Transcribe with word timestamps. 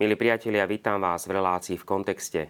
Milí 0.00 0.16
priatelia, 0.16 0.64
vítam 0.64 0.96
vás 0.96 1.28
v 1.28 1.36
relácii 1.36 1.76
v 1.76 1.84
kontexte. 1.84 2.48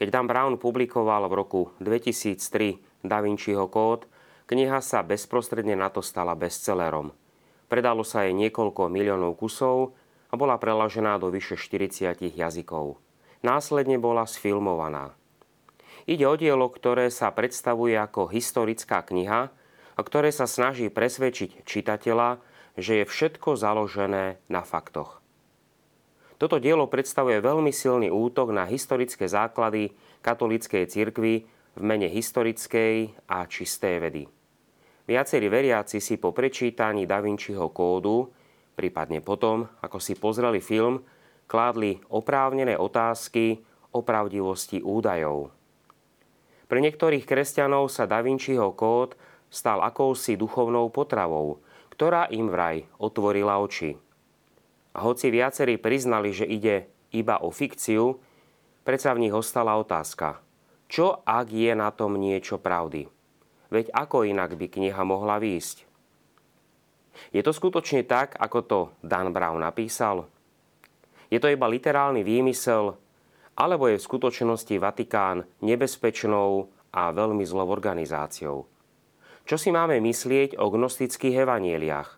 Keď 0.00 0.08
Dan 0.08 0.24
Brown 0.24 0.56
publikoval 0.56 1.28
v 1.28 1.36
roku 1.36 1.68
2003 1.84 3.04
Da 3.04 3.20
Vinciho 3.20 3.68
kód, 3.68 4.08
kniha 4.48 4.80
sa 4.80 5.04
bezprostredne 5.04 5.76
na 5.76 5.92
to 5.92 6.00
stala 6.00 6.32
bestsellerom. 6.32 7.12
Predalo 7.68 8.00
sa 8.00 8.24
jej 8.24 8.32
niekoľko 8.32 8.88
miliónov 8.88 9.36
kusov 9.36 9.92
a 10.32 10.40
bola 10.40 10.56
preložená 10.56 11.20
do 11.20 11.28
vyše 11.28 11.60
40 11.60 12.16
jazykov. 12.32 12.96
Následne 13.44 14.00
bola 14.00 14.24
sfilmovaná. 14.24 15.12
Ide 16.08 16.24
o 16.24 16.32
dielo, 16.32 16.72
ktoré 16.72 17.12
sa 17.12 17.28
predstavuje 17.28 17.92
ako 17.92 18.32
historická 18.32 19.04
kniha 19.04 19.52
a 19.92 20.00
ktoré 20.00 20.32
sa 20.32 20.48
snaží 20.48 20.88
presvedčiť 20.88 21.60
čitateľa, 21.60 22.40
že 22.80 23.04
je 23.04 23.04
všetko 23.04 23.52
založené 23.52 24.40
na 24.48 24.64
faktoch. 24.64 25.25
Toto 26.36 26.60
dielo 26.60 26.84
predstavuje 26.84 27.40
veľmi 27.40 27.72
silný 27.72 28.12
útok 28.12 28.52
na 28.52 28.68
historické 28.68 29.24
základy 29.24 29.96
katolíckej 30.20 30.84
cirkvi 30.84 31.48
v 31.76 31.82
mene 31.82 32.12
historickej 32.12 33.24
a 33.24 33.48
čistej 33.48 33.96
vedy. 34.04 34.22
Viacerí 35.08 35.48
veriaci 35.48 35.96
si 35.96 36.20
po 36.20 36.36
prečítaní 36.36 37.08
Da 37.08 37.24
Vinciho 37.24 37.72
kódu, 37.72 38.28
prípadne 38.76 39.24
potom, 39.24 39.64
ako 39.80 39.96
si 39.96 40.12
pozreli 40.12 40.60
film, 40.60 41.00
kládli 41.48 42.04
oprávnené 42.12 42.76
otázky 42.76 43.64
o 43.96 44.04
pravdivosti 44.04 44.84
údajov. 44.84 45.54
Pre 46.66 46.78
niektorých 46.82 47.24
kresťanov 47.24 47.88
sa 47.88 48.04
Da 48.04 48.20
Vinciho 48.20 48.74
kód 48.76 49.16
stal 49.48 49.80
akousi 49.80 50.36
duchovnou 50.36 50.92
potravou, 50.92 51.64
ktorá 51.94 52.28
im 52.28 52.50
vraj 52.50 52.84
otvorila 53.00 53.62
oči. 53.62 53.96
A 54.96 55.04
hoci 55.04 55.28
viacerí 55.28 55.76
priznali, 55.76 56.32
že 56.32 56.48
ide 56.48 56.88
iba 57.12 57.44
o 57.44 57.52
fikciu, 57.52 58.16
predsa 58.80 59.12
v 59.12 59.28
nich 59.28 59.34
ostala 59.36 59.76
otázka. 59.76 60.40
Čo 60.88 61.20
ak 61.20 61.52
je 61.52 61.76
na 61.76 61.92
tom 61.92 62.16
niečo 62.16 62.56
pravdy? 62.56 63.04
Veď 63.68 63.92
ako 63.92 64.24
inak 64.24 64.56
by 64.56 64.66
kniha 64.72 65.02
mohla 65.04 65.36
výjsť? 65.36 65.84
Je 67.36 67.44
to 67.44 67.52
skutočne 67.52 68.08
tak, 68.08 68.40
ako 68.40 68.58
to 68.64 68.78
Dan 69.04 69.36
Brown 69.36 69.60
napísal? 69.60 70.30
Je 71.28 71.36
to 71.42 71.50
iba 71.50 71.68
literálny 71.68 72.24
výmysel, 72.24 72.96
alebo 73.56 73.88
je 73.92 74.00
v 74.00 74.06
skutočnosti 74.06 74.80
Vatikán 74.80 75.44
nebezpečnou 75.60 76.72
a 76.94 77.12
veľmi 77.12 77.44
zlou 77.44 77.68
organizáciou? 77.68 78.64
Čo 79.44 79.56
si 79.60 79.68
máme 79.74 80.00
myslieť 80.00 80.56
o 80.56 80.72
gnostických 80.72 81.44
evanieliách? 81.44 82.15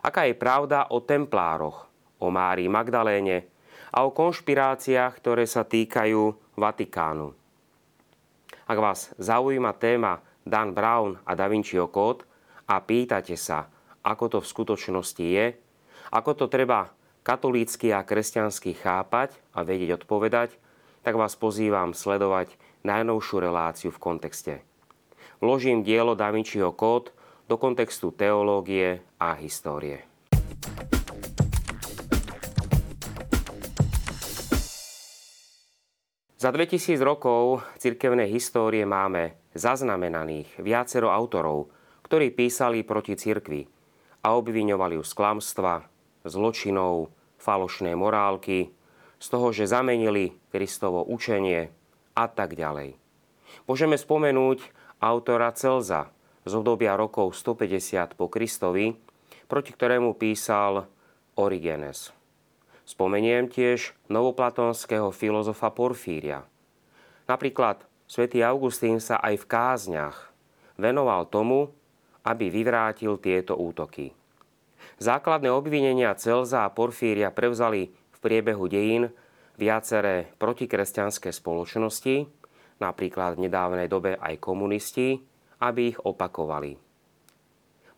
Aká 0.00 0.28
je 0.28 0.34
pravda 0.36 0.88
o 0.92 1.04
templároch, 1.04 1.88
o 2.20 2.28
Márii 2.28 2.68
Magdaléne 2.68 3.48
a 3.92 4.04
o 4.04 4.12
konšpiráciách, 4.12 5.12
ktoré 5.20 5.44
sa 5.44 5.64
týkajú 5.64 6.56
Vatikánu. 6.56 7.32
Ak 8.70 8.78
vás 8.78 9.10
zaujíma 9.18 9.74
téma 9.76 10.22
Dan 10.46 10.72
Brown 10.76 11.18
a 11.26 11.34
Da 11.34 11.50
Vinciho 11.50 11.90
kód 11.90 12.22
a 12.70 12.78
pýtate 12.78 13.34
sa, 13.34 13.66
ako 14.06 14.24
to 14.30 14.38
v 14.40 14.50
skutočnosti 14.50 15.26
je, 15.26 15.46
ako 16.14 16.30
to 16.38 16.46
treba 16.46 16.94
katolícky 17.26 17.92
a 17.92 18.06
kresťansky 18.06 18.78
chápať 18.78 19.36
a 19.52 19.66
vedieť 19.66 20.02
odpovedať, 20.02 20.56
tak 21.04 21.16
vás 21.16 21.36
pozývam 21.36 21.92
sledovať 21.92 22.54
najnovšiu 22.86 23.36
reláciu 23.40 23.90
v 23.92 24.02
kontexte. 24.02 24.54
Vložím 25.40 25.84
dielo 25.84 26.12
Da 26.16 26.32
Vinciho 26.32 26.72
kód 26.72 27.12
do 27.50 27.58
kontextu 27.58 28.14
teológie 28.14 29.02
a 29.18 29.34
histórie. 29.34 30.06
Za 36.38 36.54
2000 36.54 37.02
rokov 37.02 37.66
cirkevnej 37.82 38.30
histórie 38.30 38.86
máme 38.86 39.50
zaznamenaných 39.58 40.62
viacero 40.62 41.10
autorov, 41.10 41.74
ktorí 42.06 42.30
písali 42.30 42.86
proti 42.86 43.18
cirkvi 43.18 43.66
a 44.22 44.38
obviňovali 44.38 44.94
ju 44.94 45.02
z 45.02 45.12
klamstva, 45.18 45.90
zločinov, 46.22 47.10
falošné 47.42 47.98
morálky, 47.98 48.70
z 49.18 49.26
toho, 49.26 49.50
že 49.50 49.66
zamenili 49.66 50.38
Kristovo 50.54 51.02
učenie 51.02 51.68
a 52.14 52.24
tak 52.30 52.54
ďalej. 52.54 52.94
Môžeme 53.66 53.98
spomenúť 53.98 54.64
autora 55.02 55.50
Celza, 55.52 56.14
z 56.44 56.52
obdobia 56.56 56.96
rokov 56.96 57.36
150 57.36 58.16
po 58.16 58.32
Kristovi, 58.32 58.96
proti 59.50 59.70
ktorému 59.74 60.16
písal 60.16 60.86
Origenes. 61.36 62.14
Spomeniem 62.86 63.46
tiež 63.46 63.94
novoplatonského 64.10 65.14
filozofa 65.14 65.70
Porfíria. 65.70 66.42
Napríklad 67.30 67.86
svätý 68.10 68.42
Augustín 68.42 68.98
sa 68.98 69.22
aj 69.22 69.46
v 69.46 69.48
kázniach 69.48 70.16
venoval 70.74 71.28
tomu, 71.30 71.70
aby 72.26 72.50
vyvrátil 72.50 73.20
tieto 73.20 73.54
útoky. 73.54 74.10
Základné 75.00 75.48
obvinenia 75.48 76.12
Celza 76.16 76.66
a 76.66 76.72
Porfíria 76.72 77.32
prevzali 77.32 77.88
v 77.92 78.18
priebehu 78.20 78.68
dejín 78.68 79.08
viaceré 79.56 80.28
protikresťanské 80.40 81.32
spoločnosti, 81.32 82.28
napríklad 82.80 83.36
v 83.36 83.48
nedávnej 83.48 83.88
dobe 83.88 84.16
aj 84.16 84.40
komunisti, 84.40 85.20
aby 85.60 85.94
ich 85.94 85.98
opakovali. 86.02 86.80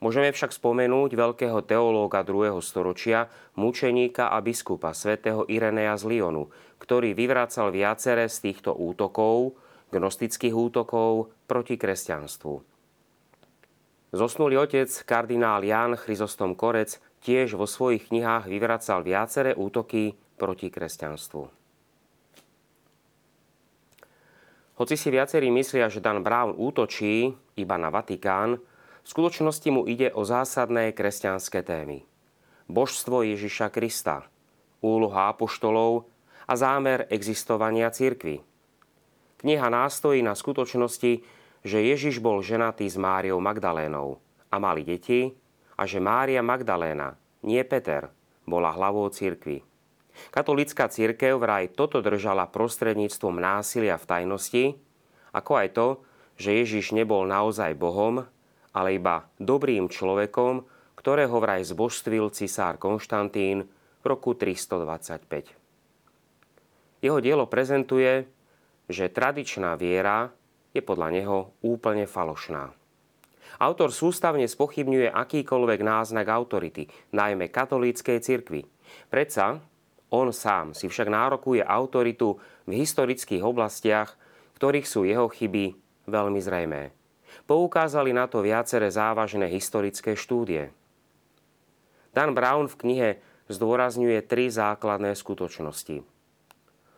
Môžeme 0.03 0.35
však 0.35 0.51
spomenúť 0.51 1.15
veľkého 1.15 1.63
teológa 1.63 2.27
2. 2.27 2.59
storočia, 2.59 3.31
mučeníka 3.55 4.35
a 4.35 4.43
biskupa 4.43 4.91
svätého 4.99 5.47
Irenea 5.47 5.95
z 5.95 6.11
Lyonu, 6.11 6.51
ktorý 6.83 7.15
vyvracal 7.15 7.71
viacere 7.71 8.27
z 8.27 8.51
týchto 8.51 8.75
útokov, 8.75 9.55
gnostických 9.95 10.51
útokov 10.59 11.31
proti 11.47 11.79
kresťanstvu. 11.79 12.55
Zosnulý 14.11 14.59
otec 14.59 14.91
kardinál 15.07 15.63
Jan 15.63 15.95
Chryzostom 15.95 16.59
Korec 16.59 16.99
tiež 17.23 17.55
vo 17.55 17.71
svojich 17.71 18.11
knihách 18.11 18.51
vyvracal 18.51 19.07
viaceré 19.07 19.55
útoky 19.55 20.19
proti 20.35 20.67
kresťanstvu. 20.67 21.62
Hoci 24.73 24.97
si 24.97 25.13
viacerí 25.13 25.53
myslia, 25.53 25.93
že 25.93 26.01
Dan 26.01 26.25
Brown 26.25 26.57
útočí 26.57 27.37
iba 27.61 27.77
na 27.77 27.93
Vatikán, 27.93 28.57
v 29.03 29.07
skutočnosti 29.07 29.69
mu 29.69 29.83
ide 29.85 30.15
o 30.15 30.23
zásadné 30.25 30.95
kresťanské 30.97 31.61
témy. 31.61 32.07
Božstvo 32.71 33.27
Ježiša 33.27 33.69
Krista, 33.69 34.25
úloha 34.81 35.29
apoštolov 35.35 36.09
a 36.49 36.53
zámer 36.57 37.05
existovania 37.13 37.93
cirkvy. 37.93 38.41
Kniha 39.43 39.69
nástojí 39.69 40.23
na 40.23 40.39
skutočnosti, 40.39 41.13
že 41.63 41.79
Ježiš 41.79 42.23
bol 42.23 42.41
ženatý 42.41 42.87
s 42.87 42.95
Máriou 42.95 43.43
Magdalénou 43.43 44.23
a 44.49 44.57
mali 44.63 44.87
deti 44.87 45.35
a 45.75 45.83
že 45.83 45.99
Mária 45.99 46.41
Magdaléna, 46.41 47.19
nie 47.43 47.61
Peter, 47.67 48.11
bola 48.47 48.71
hlavou 48.71 49.11
cirkvy. 49.11 49.72
Katolická 50.33 50.89
církev 50.89 51.41
vraj 51.41 51.73
toto 51.73 52.05
držala 52.05 52.49
prostredníctvom 52.49 53.37
násilia 53.41 53.97
v 53.97 54.09
tajnosti, 54.09 54.65
ako 55.33 55.53
aj 55.57 55.69
to, 55.73 55.89
že 56.37 56.65
Ježiš 56.65 56.93
nebol 56.97 57.25
naozaj 57.29 57.77
Bohom, 57.77 58.25
ale 58.73 58.97
iba 58.97 59.29
dobrým 59.37 59.89
človekom, 59.89 60.65
ktorého 60.97 61.37
vraj 61.41 61.65
zbožstvil 61.67 62.33
cisár 62.33 62.81
Konštantín 62.81 63.69
v 64.03 64.05
roku 64.05 64.37
325. 64.37 65.53
Jeho 67.03 67.19
dielo 67.19 67.51
prezentuje, 67.51 68.25
že 68.87 69.11
tradičná 69.11 69.75
viera 69.75 70.31
je 70.73 70.81
podľa 70.81 71.09
neho 71.11 71.39
úplne 71.61 72.07
falošná. 72.07 72.71
Autor 73.61 73.93
sústavne 73.93 74.49
spochybňuje 74.49 75.13
akýkoľvek 75.13 75.81
náznak 75.85 76.27
autority, 76.31 76.89
najmä 77.13 77.53
katolíckej 77.53 78.19
cirkvi. 78.25 78.65
Predsa 79.13 79.61
on 80.13 80.29
sám 80.29 80.77
si 80.77 80.93
však 80.93 81.09
nárokuje 81.09 81.65
autoritu 81.65 82.37
v 82.69 82.85
historických 82.85 83.41
oblastiach, 83.41 84.15
ktorých 84.61 84.87
sú 84.87 85.09
jeho 85.09 85.27
chyby 85.33 85.75
veľmi 86.05 86.39
zrejmé. 86.39 86.93
Poukázali 87.49 88.13
na 88.13 88.29
to 88.29 88.45
viaceré 88.45 88.93
závažné 88.93 89.49
historické 89.49 90.13
štúdie. 90.13 90.71
Dan 92.13 92.37
Brown 92.37 92.69
v 92.69 92.77
knihe 92.77 93.11
zdôrazňuje 93.49 94.21
tri 94.29 94.53
základné 94.53 95.17
skutočnosti. 95.17 96.05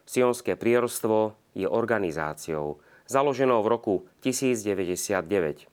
Sionské 0.04 0.58
priorstvo 0.58 1.38
je 1.54 1.70
organizáciou, 1.70 2.82
založenou 3.06 3.62
v 3.62 3.70
roku 3.70 3.94
1099. 4.26 5.70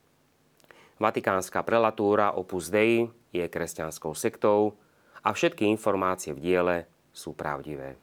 Vatikánska 1.01 1.65
prelatúra 1.65 2.37
Opus 2.37 2.69
Dei 2.69 3.09
je 3.33 3.45
kresťanskou 3.49 4.13
sektou 4.13 4.77
a 5.25 5.33
všetky 5.33 5.65
informácie 5.65 6.37
v 6.37 6.39
diele 6.39 6.77
sú 7.11 7.35
pravdivé. 7.35 7.99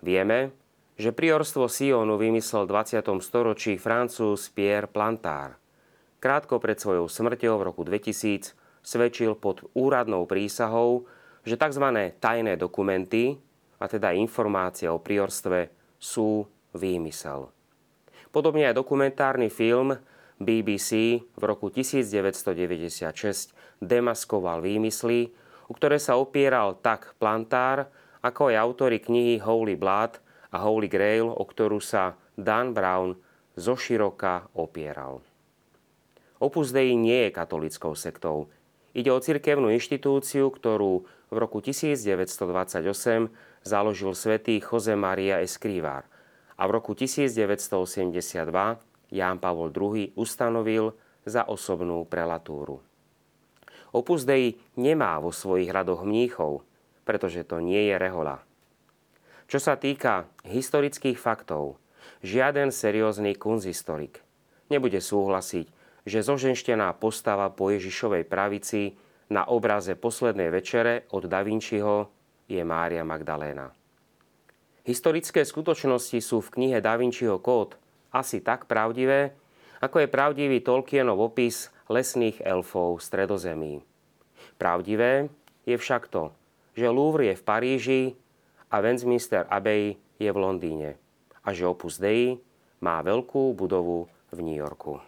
Vieme, 0.00 0.52
že 0.96 1.12
priorstvo 1.12 1.68
Sionu 1.68 2.16
vymyslel 2.16 2.64
v 2.64 2.72
20. 2.72 3.04
storočí 3.20 3.76
francúz 3.76 4.48
Pierre 4.48 4.88
Plantard. 4.88 5.60
Krátko 6.20 6.56
pred 6.56 6.80
svojou 6.80 7.06
smrťou 7.06 7.60
v 7.60 7.66
roku 7.68 7.84
2000 7.84 8.56
svedčil 8.80 9.36
pod 9.36 9.68
úradnou 9.76 10.24
prísahou, 10.24 11.04
že 11.44 11.60
tzv. 11.60 11.84
tajné 12.16 12.56
dokumenty, 12.56 13.36
a 13.76 13.84
teda 13.86 14.16
informácie 14.16 14.88
o 14.88 14.96
priorstve, 14.96 15.68
sú 16.00 16.48
výmysel. 16.72 17.52
Podobne 18.32 18.68
aj 18.68 18.78
dokumentárny 18.80 19.52
film 19.52 19.96
BBC 20.36 21.20
v 21.24 21.42
roku 21.44 21.68
1996 21.72 23.52
demaskoval 23.80 24.64
výmysly, 24.64 25.32
u 25.66 25.72
ktoré 25.74 25.98
sa 25.98 26.18
opieral 26.18 26.78
tak 26.78 27.18
plantár, 27.18 27.90
ako 28.22 28.50
aj 28.50 28.56
autory 28.58 28.98
knihy 29.02 29.42
Holy 29.42 29.74
Blood 29.74 30.18
a 30.54 30.62
Holy 30.62 30.86
Grail, 30.86 31.30
o 31.30 31.42
ktorú 31.42 31.82
sa 31.82 32.14
Dan 32.38 32.74
Brown 32.74 33.18
zoširoka 33.58 34.52
opieral. 34.54 35.22
Opus 36.36 36.70
Dei 36.70 36.92
nie 36.94 37.28
je 37.28 37.30
katolickou 37.32 37.96
sektou. 37.96 38.52
Ide 38.92 39.08
o 39.12 39.20
cirkevnú 39.20 39.72
inštitúciu, 39.72 40.52
ktorú 40.52 41.08
v 41.32 41.36
roku 41.36 41.64
1928 41.64 43.32
založil 43.64 44.12
svätý 44.12 44.60
Jose 44.60 44.94
Maria 44.94 45.40
Escrivár 45.40 46.04
a 46.56 46.62
v 46.64 46.70
roku 46.76 46.96
1982 46.96 48.52
Ján 49.12 49.38
Pavol 49.38 49.70
II 49.70 50.12
ustanovil 50.16 50.96
za 51.26 51.44
osobnú 51.44 52.04
prelatúru. 52.08 52.80
Opus 53.96 54.28
Dei 54.28 54.60
nemá 54.76 55.16
vo 55.16 55.32
svojich 55.32 55.72
radoch 55.72 56.04
mníchov, 56.04 56.60
pretože 57.08 57.48
to 57.48 57.64
nie 57.64 57.88
je 57.88 57.96
rehola. 57.96 58.44
Čo 59.48 59.56
sa 59.56 59.80
týka 59.80 60.28
historických 60.44 61.16
faktov, 61.16 61.80
žiaden 62.20 62.68
seriózny 62.68 63.40
kunzistorik 63.40 64.26
nebude 64.70 64.98
súhlasiť, 64.98 65.66
že 66.06 66.22
zoženštená 66.22 66.94
postava 66.98 67.50
po 67.50 67.70
Ježišovej 67.74 68.26
pravici 68.26 68.94
na 69.26 69.46
obraze 69.50 69.98
Poslednej 69.98 70.54
večere 70.54 71.10
od 71.10 71.26
Da 71.26 71.42
Vinciho 71.42 72.10
je 72.46 72.62
Mária 72.62 73.02
Magdaléna. 73.02 73.74
Historické 74.86 75.42
skutočnosti 75.42 76.18
sú 76.22 76.38
v 76.38 76.52
knihe 76.54 76.78
Da 76.78 76.94
Vinciho 76.94 77.42
kód 77.42 77.74
asi 78.14 78.38
tak 78.38 78.70
pravdivé, 78.70 79.34
ako 79.82 80.06
je 80.06 80.08
pravdivý 80.08 80.62
Tolkienov 80.62 81.18
opis 81.18 81.74
lesných 81.90 82.42
elfov 82.42 82.98
stredozemí. 82.98 83.82
Pravdivé 84.56 85.28
je 85.66 85.76
však 85.78 86.08
to, 86.10 86.32
že 86.76 86.90
Louvre 86.90 87.30
je 87.30 87.34
v 87.38 87.46
Paríži 87.46 88.02
a 88.72 88.82
Westminster 88.82 89.46
Abbey 89.46 89.96
je 90.18 90.30
v 90.32 90.38
Londýne 90.38 90.90
a 91.46 91.54
že 91.54 91.68
Opus 91.68 92.02
Dei 92.02 92.36
má 92.82 93.00
veľkú 93.00 93.54
budovu 93.54 94.10
v 94.34 94.38
New 94.42 94.58
Yorku. 94.58 94.98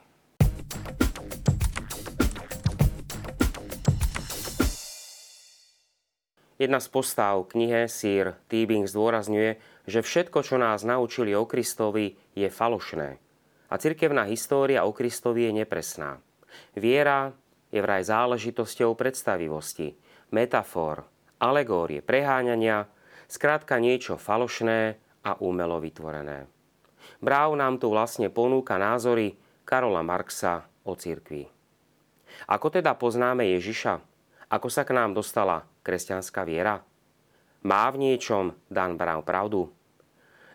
Jedna 6.58 6.82
z 6.82 6.90
postav 6.90 7.38
v 7.46 7.50
knihe 7.54 7.80
Sir 7.86 8.34
Teabing 8.50 8.90
zdôrazňuje, 8.90 9.62
že 9.86 10.02
všetko, 10.02 10.42
čo 10.42 10.58
nás 10.58 10.82
naučili 10.82 11.30
o 11.30 11.46
Kristovi, 11.46 12.18
je 12.34 12.50
falošné. 12.50 13.14
A 13.70 13.74
cirkevná 13.78 14.26
história 14.26 14.82
o 14.82 14.90
Kristovi 14.90 15.46
je 15.46 15.62
nepresná. 15.62 16.18
Viera 16.76 17.34
je 17.68 17.80
vraj 17.82 18.06
záležitosťou 18.06 18.96
predstavivosti, 18.96 19.96
metafor, 20.32 21.04
alegórie, 21.38 22.00
preháňania, 22.00 22.88
skrátka 23.28 23.76
niečo 23.76 24.16
falošné 24.16 24.96
a 25.24 25.36
umelo 25.42 25.78
vytvorené. 25.78 26.48
Bráv 27.18 27.56
nám 27.58 27.82
tu 27.82 27.90
vlastne 27.90 28.30
ponúka 28.30 28.78
názory 28.78 29.36
Karola 29.66 30.00
Marxa 30.06 30.64
o 30.86 30.94
cirkvi. 30.94 31.50
Ako 32.46 32.70
teda 32.70 32.94
poznáme 32.94 33.42
Ježiša? 33.58 34.00
Ako 34.48 34.68
sa 34.72 34.86
k 34.86 34.94
nám 34.96 35.12
dostala 35.12 35.66
kresťanská 35.82 36.46
viera? 36.46 36.80
Má 37.66 37.90
v 37.90 38.00
niečom 38.00 38.54
Dan 38.70 38.94
Brown 38.94 39.26
pravdu? 39.26 39.68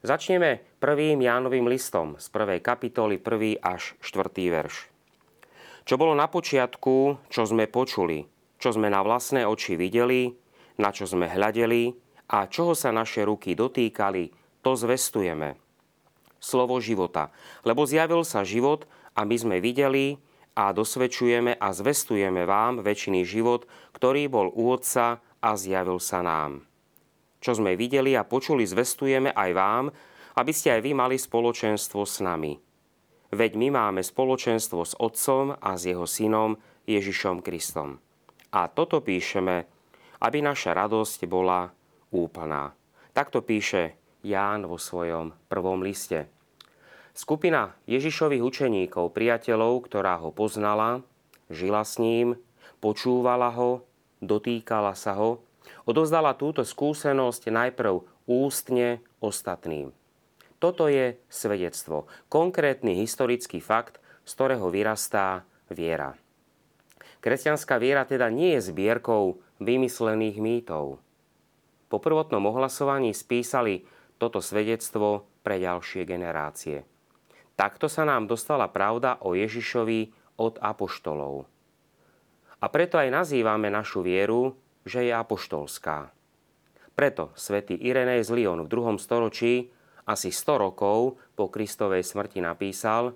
Začneme 0.04 0.64
prvým 0.80 1.20
Jánovým 1.20 1.68
listom 1.68 2.16
z 2.20 2.28
prvej 2.32 2.60
kapitoly, 2.60 3.20
prvý 3.20 3.60
až 3.60 3.96
štvrtý 4.00 4.52
verš. 4.52 4.93
Čo 5.84 6.00
bolo 6.00 6.16
na 6.16 6.32
počiatku, 6.32 7.28
čo 7.28 7.44
sme 7.44 7.68
počuli, 7.68 8.24
čo 8.56 8.72
sme 8.72 8.88
na 8.88 9.04
vlastné 9.04 9.44
oči 9.44 9.76
videli, 9.76 10.32
na 10.80 10.96
čo 10.96 11.04
sme 11.04 11.28
hľadeli 11.28 11.92
a 12.32 12.48
čoho 12.48 12.72
sa 12.72 12.96
naše 12.96 13.28
ruky 13.28 13.52
dotýkali, 13.52 14.32
to 14.64 14.80
zvestujeme. 14.80 15.60
Slovo 16.40 16.80
života. 16.80 17.36
Lebo 17.68 17.84
zjavil 17.84 18.24
sa 18.24 18.48
život 18.48 18.88
a 19.16 19.28
my 19.28 19.36
sme 19.36 19.58
videli 19.60 20.16
a 20.56 20.72
dosvedčujeme 20.72 21.60
a 21.60 21.68
zvestujeme 21.76 22.48
vám 22.48 22.80
väčšiný 22.80 23.28
život, 23.28 23.68
ktorý 23.92 24.32
bol 24.32 24.48
u 24.56 24.72
Otca 24.72 25.20
a 25.20 25.50
zjavil 25.60 26.00
sa 26.00 26.24
nám. 26.24 26.64
Čo 27.44 27.60
sme 27.60 27.76
videli 27.76 28.16
a 28.16 28.24
počuli, 28.24 28.64
zvestujeme 28.64 29.36
aj 29.36 29.52
vám, 29.52 29.86
aby 30.40 30.52
ste 30.56 30.80
aj 30.80 30.82
vy 30.88 30.92
mali 30.96 31.20
spoločenstvo 31.20 32.08
s 32.08 32.24
nami. 32.24 32.56
Veď 33.34 33.58
my 33.58 33.74
máme 33.74 34.06
spoločenstvo 34.06 34.86
s 34.86 34.94
Otcom 34.94 35.58
a 35.58 35.74
s 35.74 35.90
Jeho 35.90 36.06
Synom 36.06 36.62
Ježišom 36.86 37.42
Kristom. 37.42 37.98
A 38.54 38.70
toto 38.70 39.02
píšeme, 39.02 39.66
aby 40.22 40.38
naša 40.46 40.78
radosť 40.78 41.26
bola 41.26 41.74
úplná. 42.14 42.78
Takto 43.10 43.42
píše 43.42 43.98
Ján 44.22 44.70
vo 44.70 44.78
svojom 44.78 45.34
prvom 45.50 45.82
liste. 45.82 46.30
Skupina 47.18 47.74
Ježišových 47.90 48.46
učeníkov, 48.46 49.18
priateľov, 49.18 49.90
ktorá 49.90 50.22
ho 50.22 50.30
poznala, 50.30 51.02
žila 51.50 51.82
s 51.82 51.98
ním, 51.98 52.38
počúvala 52.86 53.50
ho, 53.58 53.82
dotýkala 54.22 54.94
sa 54.94 55.18
ho, 55.18 55.42
odozdala 55.90 56.38
túto 56.38 56.62
skúsenosť 56.62 57.50
najprv 57.50 57.98
ústne 58.30 59.02
ostatným. 59.18 59.90
Toto 60.64 60.88
je 60.88 61.20
svedectvo, 61.28 62.08
konkrétny 62.32 62.96
historický 62.96 63.60
fakt, 63.60 64.00
z 64.24 64.32
ktorého 64.32 64.72
vyrastá 64.72 65.44
viera. 65.68 66.16
Kresťanská 67.20 67.76
viera 67.84 68.08
teda 68.08 68.32
nie 68.32 68.56
je 68.56 68.72
zbierkou 68.72 69.44
vymyslených 69.60 70.40
mýtov. 70.40 71.04
Po 71.92 71.98
prvotnom 72.00 72.48
ohlasovaní 72.48 73.12
spísali 73.12 73.84
toto 74.16 74.40
svedectvo 74.40 75.28
pre 75.44 75.60
ďalšie 75.60 76.08
generácie– 76.08 76.88
Takto 77.54 77.86
sa 77.86 78.02
nám 78.02 78.26
dostala 78.26 78.66
pravda 78.66 79.22
o 79.22 79.38
Ježišovi 79.38 80.10
od 80.42 80.58
apoštolov. 80.58 81.46
A 82.64 82.66
preto 82.72 82.98
aj 82.98 83.14
nazývame 83.14 83.70
našu 83.70 84.02
vieru, 84.02 84.58
že 84.82 85.06
je 85.06 85.14
apoštolská. 85.14 86.10
Preto 86.98 87.30
svätý 87.38 87.78
Irenej 87.78 88.26
z 88.26 88.30
Lyon 88.34 88.66
v 88.66 88.70
2. 88.70 88.98
storočí, 88.98 89.70
asi 90.04 90.30
100 90.32 90.66
rokov 90.70 91.20
po 91.34 91.48
Kristovej 91.48 92.04
smrti 92.04 92.44
napísal, 92.44 93.16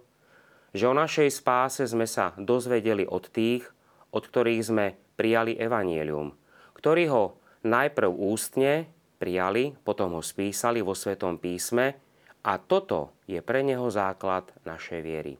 že 0.71 0.87
o 0.87 0.95
našej 0.95 1.31
spáse 1.31 1.83
sme 1.87 2.05
sa 2.05 2.35
dozvedeli 2.35 3.07
od 3.07 3.27
tých, 3.31 3.67
od 4.11 4.23
ktorých 4.23 4.63
sme 4.63 4.85
prijali 5.19 5.57
evanielium, 5.57 6.31
ktorí 6.77 7.09
ho 7.11 7.39
najprv 7.65 8.11
ústne 8.13 8.87
prijali, 9.17 9.73
potom 9.81 10.15
ho 10.15 10.21
spísali 10.21 10.79
vo 10.79 10.93
Svetom 10.93 11.41
písme 11.41 11.97
a 12.45 12.61
toto 12.61 13.17
je 13.25 13.41
pre 13.41 13.65
neho 13.65 13.89
základ 13.89 14.47
našej 14.63 14.99
viery. 15.01 15.33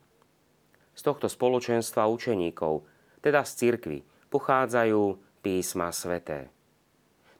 Z 0.98 1.06
tohto 1.06 1.30
spoločenstva 1.30 2.10
učeníkov, 2.10 2.84
teda 3.22 3.46
z 3.46 3.52
cirkvy, 3.54 4.00
pochádzajú 4.34 5.16
písma 5.46 5.94
sveté. 5.94 6.50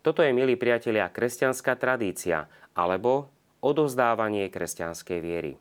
Toto 0.06 0.24
je, 0.24 0.32
milí 0.32 0.56
priatelia, 0.56 1.12
kresťanská 1.12 1.76
tradícia 1.76 2.48
alebo 2.78 3.34
odovzdávanie 3.64 4.50
kresťanskej 4.50 5.20
viery. 5.22 5.54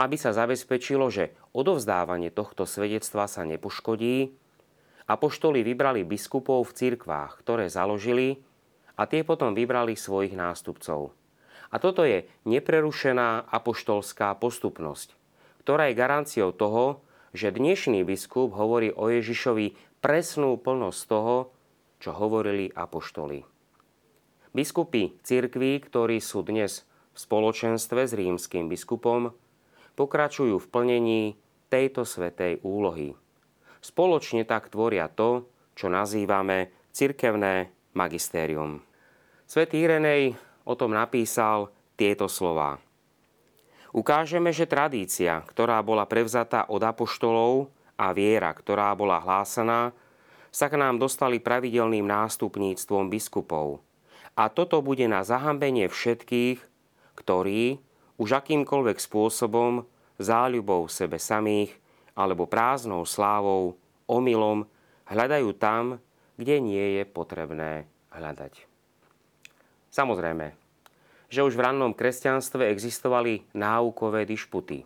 Aby 0.00 0.16
sa 0.16 0.32
zabezpečilo, 0.32 1.12
že 1.12 1.36
odovzdávanie 1.52 2.32
tohto 2.32 2.64
svedectva 2.64 3.28
sa 3.28 3.44
nepoškodí, 3.44 4.32
apoštoli 5.06 5.60
vybrali 5.60 6.06
biskupov 6.06 6.68
v 6.68 6.76
cirkvách, 6.76 7.42
ktoré 7.44 7.68
založili 7.68 8.40
a 8.96 9.04
tie 9.04 9.24
potom 9.24 9.52
vybrali 9.52 9.96
svojich 9.96 10.32
nástupcov– 10.32 11.12
a 11.72 11.80
toto 11.80 12.04
je 12.04 12.28
neprerušená 12.44 13.48
apoštolská 13.48 14.36
postupnosť, 14.36 15.16
ktorá 15.64 15.88
je 15.88 15.96
garanciou 15.96 16.52
toho, 16.52 17.00
že 17.32 17.48
dnešný 17.48 18.04
biskup 18.04 18.52
hovorí 18.52 18.92
o 18.92 19.08
Ježišovi 19.08 19.72
presnú 20.04 20.60
plnosť 20.60 21.00
toho, 21.08 21.48
čo 21.96 22.12
hovorili 22.12 22.68
apoštoli. 22.68 23.48
Biskupy 24.52 25.16
cirkví, 25.24 25.80
ktorí 25.80 26.20
sú 26.20 26.44
dnes 26.44 26.84
v 27.12 27.18
spoločenstve 27.24 28.04
s 28.04 28.12
rímským 28.12 28.68
biskupom, 28.68 29.32
pokračujú 29.96 30.60
v 30.60 30.68
plnení 30.68 31.22
tejto 31.72 32.04
svetej 32.04 32.60
úlohy. 32.60 33.16
Spoločne 33.80 34.44
tak 34.44 34.68
tvoria 34.68 35.08
to, 35.08 35.48
čo 35.72 35.88
nazývame 35.88 36.68
cirkevné 36.92 37.72
magistérium. 37.96 38.84
Svetý 39.48 39.88
Irenej 39.88 40.36
o 40.68 40.76
tom 40.76 40.92
napísal 40.92 41.72
tieto 41.96 42.28
slová. 42.28 42.76
Ukážeme, 43.96 44.52
že 44.52 44.68
tradícia, 44.68 45.40
ktorá 45.48 45.80
bola 45.80 46.04
prevzatá 46.04 46.68
od 46.68 46.84
apoštolov 46.84 47.72
a 47.96 48.12
viera, 48.12 48.52
ktorá 48.52 48.92
bola 48.92 49.16
hlásaná, 49.16 49.96
sa 50.52 50.68
k 50.68 50.76
nám 50.76 51.00
dostali 51.00 51.40
pravidelným 51.40 52.04
nástupníctvom 52.04 53.08
biskupov. 53.08 53.80
A 54.32 54.48
toto 54.48 54.80
bude 54.80 55.04
na 55.08 55.20
zahambenie 55.22 55.92
všetkých, 55.92 56.58
ktorí 57.18 57.80
už 58.16 58.28
akýmkoľvek 58.40 58.96
spôsobom, 58.96 59.84
záľubou 60.16 60.88
sebe 60.88 61.20
samých 61.20 61.76
alebo 62.16 62.48
prázdnou 62.48 63.04
slávou, 63.04 63.76
omylom, 64.08 64.68
hľadajú 65.08 65.50
tam, 65.56 66.00
kde 66.36 66.60
nie 66.60 66.86
je 67.00 67.04
potrebné 67.08 67.88
hľadať. 68.12 68.64
Samozrejme, 69.92 70.56
že 71.32 71.44
už 71.44 71.56
v 71.56 71.64
rannom 71.64 71.92
kresťanstve 71.92 72.68
existovali 72.72 73.48
náukové 73.56 74.24
dišputy. 74.28 74.84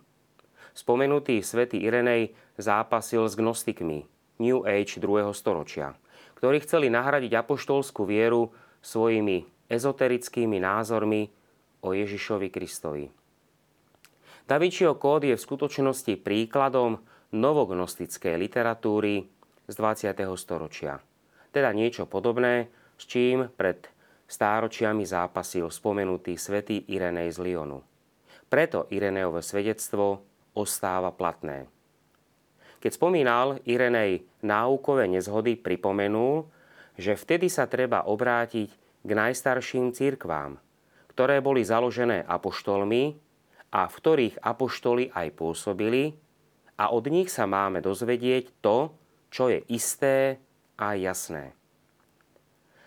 Spomenutý 0.75 1.43
svätý 1.43 1.83
Irenej 1.83 2.35
zápasil 2.59 3.27
s 3.27 3.35
gnostikmi 3.35 4.07
New 4.39 4.63
Age 4.67 4.99
2. 5.03 5.31
storočia, 5.35 5.95
ktorí 6.39 6.63
chceli 6.63 6.93
nahradiť 6.93 7.33
apoštolskú 7.35 8.07
vieru 8.07 8.53
svojimi 8.87 9.43
ezoterickými 9.67 10.63
názormi 10.63 11.27
o 11.83 11.91
Ježišovi 11.91 12.55
Kristovi. 12.55 13.11
Davičio 14.47 14.95
kód 14.95 15.27
je 15.27 15.35
v 15.35 15.43
skutočnosti 15.43 16.23
príkladom 16.23 17.03
novognostickej 17.35 18.39
literatúry 18.39 19.27
z 19.67 19.75
20. 19.75 20.15
storočia. 20.39 21.03
Teda 21.51 21.75
niečo 21.75 22.07
podobné, 22.07 22.71
s 22.95 23.11
čím 23.11 23.51
pred 23.59 23.91
stáročiami 24.31 25.03
zápasil 25.03 25.67
spomenutý 25.67 26.39
svätý 26.39 26.87
Irenej 26.87 27.35
z 27.35 27.39
Lyonu. 27.43 27.83
Preto 28.47 28.87
Ireneové 28.95 29.43
svedectvo 29.43 30.23
ostáva 30.55 31.11
platné. 31.11 31.67
Keď 32.79 32.93
spomínal 32.95 33.59
Irenej 33.67 34.23
náukové 34.47 35.11
nezhody, 35.11 35.59
pripomenul, 35.59 36.47
že 36.97 37.15
vtedy 37.15 37.53
sa 37.53 37.69
treba 37.69 38.05
obrátiť 38.09 38.71
k 39.07 39.11
najstarším 39.13 39.93
církvám, 39.93 40.59
ktoré 41.13 41.41
boli 41.45 41.63
založené 41.63 42.25
apoštolmi 42.25 43.17
a 43.73 43.89
v 43.89 43.95
ktorých 43.95 44.41
apoštoli 44.41 45.13
aj 45.13 45.29
pôsobili 45.37 46.17
a 46.77 46.93
od 46.93 47.09
nich 47.09 47.33
sa 47.33 47.49
máme 47.49 47.81
dozvedieť 47.81 48.61
to, 48.61 48.93
čo 49.33 49.49
je 49.53 49.65
isté 49.73 50.41
a 50.77 50.97
jasné. 50.97 51.57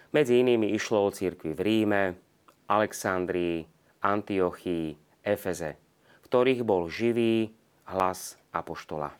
Medzi 0.10 0.42
inými 0.42 0.74
išlo 0.74 1.06
o 1.06 1.14
církvy 1.14 1.54
v 1.54 1.62
Ríme, 1.62 2.04
Alexandrii, 2.70 3.66
Antiochii, 4.02 4.98
Efeze, 5.22 5.78
v 6.22 6.26
ktorých 6.26 6.62
bol 6.66 6.90
živý 6.90 7.54
hlas 7.90 8.38
apoštola. 8.50 9.14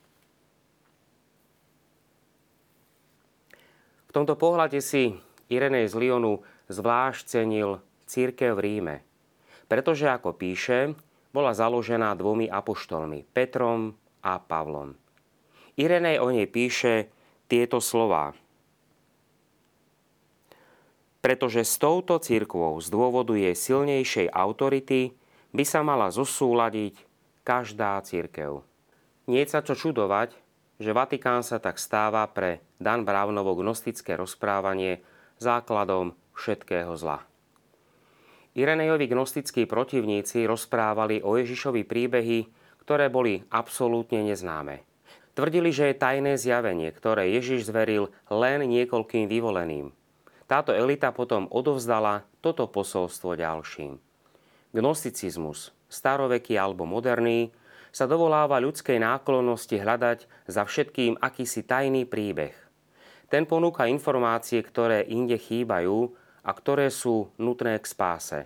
Tomto 4.20 4.36
pohľade 4.36 4.84
si 4.84 5.16
Irenej 5.48 5.88
z 5.88 5.96
Lyonu 5.96 6.44
zvlášť 6.68 7.24
cenil 7.24 7.80
církev 8.04 8.52
v 8.52 8.64
Ríme, 8.68 8.96
pretože 9.72 10.12
ako 10.12 10.36
píše, 10.36 10.92
bola 11.32 11.56
založená 11.56 12.12
dvomi 12.20 12.52
apoštolmi, 12.52 13.24
Petrom 13.32 13.96
a 14.20 14.36
Pavlom. 14.44 14.92
Irenej 15.80 16.20
o 16.20 16.28
nej 16.36 16.52
píše 16.52 17.08
tieto 17.48 17.80
slová– 17.80 18.36
pretože 21.20 21.68
s 21.68 21.76
touto 21.76 22.16
cirkvou 22.16 22.80
z 22.80 22.88
dôvodu 22.88 23.36
jej 23.36 23.52
silnejšej 23.52 24.32
autority 24.32 25.12
by 25.52 25.64
sa 25.68 25.84
mala 25.84 26.08
zosúladiť 26.16 26.96
každá 27.44 28.00
cirkev. 28.08 28.64
Nie 29.28 29.44
sa 29.44 29.60
čo 29.60 29.76
čudovať, 29.76 30.32
že 30.80 30.96
Vatikán 30.96 31.44
sa 31.44 31.60
tak 31.60 31.78
stáva 31.78 32.24
pre 32.32 32.64
Dan 32.80 33.04
Brownovo 33.04 33.54
gnostické 33.60 34.16
rozprávanie 34.16 35.04
základom 35.38 36.16
všetkého 36.34 36.96
zla. 36.96 37.22
Irenejovi 38.56 39.06
gnostickí 39.12 39.68
protivníci 39.68 40.48
rozprávali 40.50 41.22
o 41.22 41.38
Ježišovi 41.38 41.86
príbehy, 41.86 42.50
ktoré 42.82 43.12
boli 43.12 43.46
absolútne 43.54 44.26
neznáme. 44.26 44.82
Tvrdili, 45.38 45.70
že 45.70 45.94
je 45.94 46.02
tajné 46.02 46.36
zjavenie, 46.36 46.90
ktoré 46.92 47.30
Ježiš 47.36 47.70
zveril 47.70 48.10
len 48.32 48.66
niekoľkým 48.66 49.30
vyvoleným– 49.30 49.94
táto 50.50 50.74
elita 50.74 51.14
potom 51.14 51.46
odovzdala 51.54 52.26
toto 52.42 52.66
posolstvo 52.66 53.38
ďalším. 53.38 54.02
Gnosticizmus, 54.74 55.70
staroveký 55.94 56.58
alebo 56.58 56.90
moderný, 56.90 57.54
sa 57.90 58.06
dovoláva 58.06 58.62
ľudskej 58.62 59.02
náklonnosti 59.02 59.82
hľadať 59.82 60.26
za 60.46 60.64
všetkým 60.66 61.18
akýsi 61.20 61.66
tajný 61.66 62.06
príbeh. 62.06 62.54
Ten 63.30 63.46
ponúka 63.46 63.86
informácie, 63.86 64.62
ktoré 64.66 65.06
inde 65.06 65.38
chýbajú 65.38 66.10
a 66.42 66.52
ktoré 66.54 66.90
sú 66.90 67.30
nutné 67.38 67.78
k 67.78 67.86
spáse. 67.86 68.40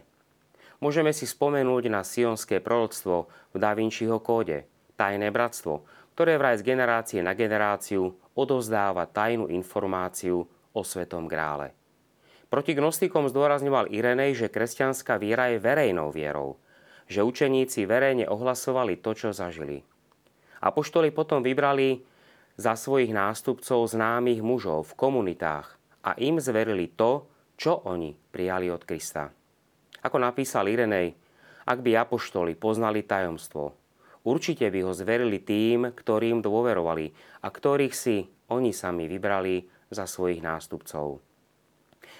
Môžeme 0.83 1.15
si 1.15 1.23
spomenúť 1.23 1.87
na 1.87 2.03
sionské 2.03 2.59
proroctvo 2.59 3.31
v 3.55 3.57
Da 3.59 3.71
Vinciho 3.71 4.19
kóde, 4.19 4.67
tajné 4.99 5.31
bratstvo, 5.31 5.87
ktoré 6.11 6.35
vraj 6.35 6.59
z 6.59 6.67
generácie 6.67 7.19
na 7.23 7.31
generáciu 7.31 8.11
odovzdáva 8.35 9.07
tajnú 9.07 9.47
informáciu 9.47 10.43
o 10.75 10.81
Svetom 10.83 11.31
grále. 11.31 11.71
Proti 12.51 12.77
gnostikom 12.77 13.31
zdôrazňoval 13.31 13.89
Irenej, 13.89 14.37
že 14.37 14.51
kresťanská 14.51 15.17
viera 15.17 15.49
je 15.49 15.57
verejnou 15.57 16.13
vierou, 16.13 16.61
že 17.13 17.21
učeníci 17.21 17.85
verejne 17.85 18.25
ohlasovali 18.25 18.97
to, 18.97 19.13
čo 19.13 19.29
zažili. 19.29 19.85
Apoštoli 20.65 21.13
potom 21.13 21.45
vybrali 21.45 22.01
za 22.57 22.73
svojich 22.73 23.13
nástupcov 23.13 23.85
známych 23.85 24.41
mužov 24.41 24.89
v 24.89 24.97
komunitách 24.97 25.77
a 26.01 26.17
im 26.17 26.41
zverili 26.41 26.89
to, 26.89 27.29
čo 27.53 27.85
oni 27.85 28.17
prijali 28.33 28.73
od 28.73 28.81
Krista. 28.81 29.29
Ako 30.01 30.17
napísal 30.17 30.67
Irenej, 30.67 31.13
ak 31.69 31.79
by 31.79 31.95
apoštoli 31.95 32.57
poznali 32.57 33.05
tajomstvo, 33.05 33.71
určite 34.27 34.67
by 34.67 34.79
ho 34.83 34.91
zverili 34.91 35.39
tým, 35.39 35.95
ktorým 35.95 36.43
dôverovali 36.43 37.13
a 37.43 37.47
ktorých 37.47 37.95
si 37.95 38.27
oni 38.51 38.75
sami 38.75 39.07
vybrali 39.07 39.63
za 39.93 40.09
svojich 40.09 40.43
nástupcov. 40.43 41.21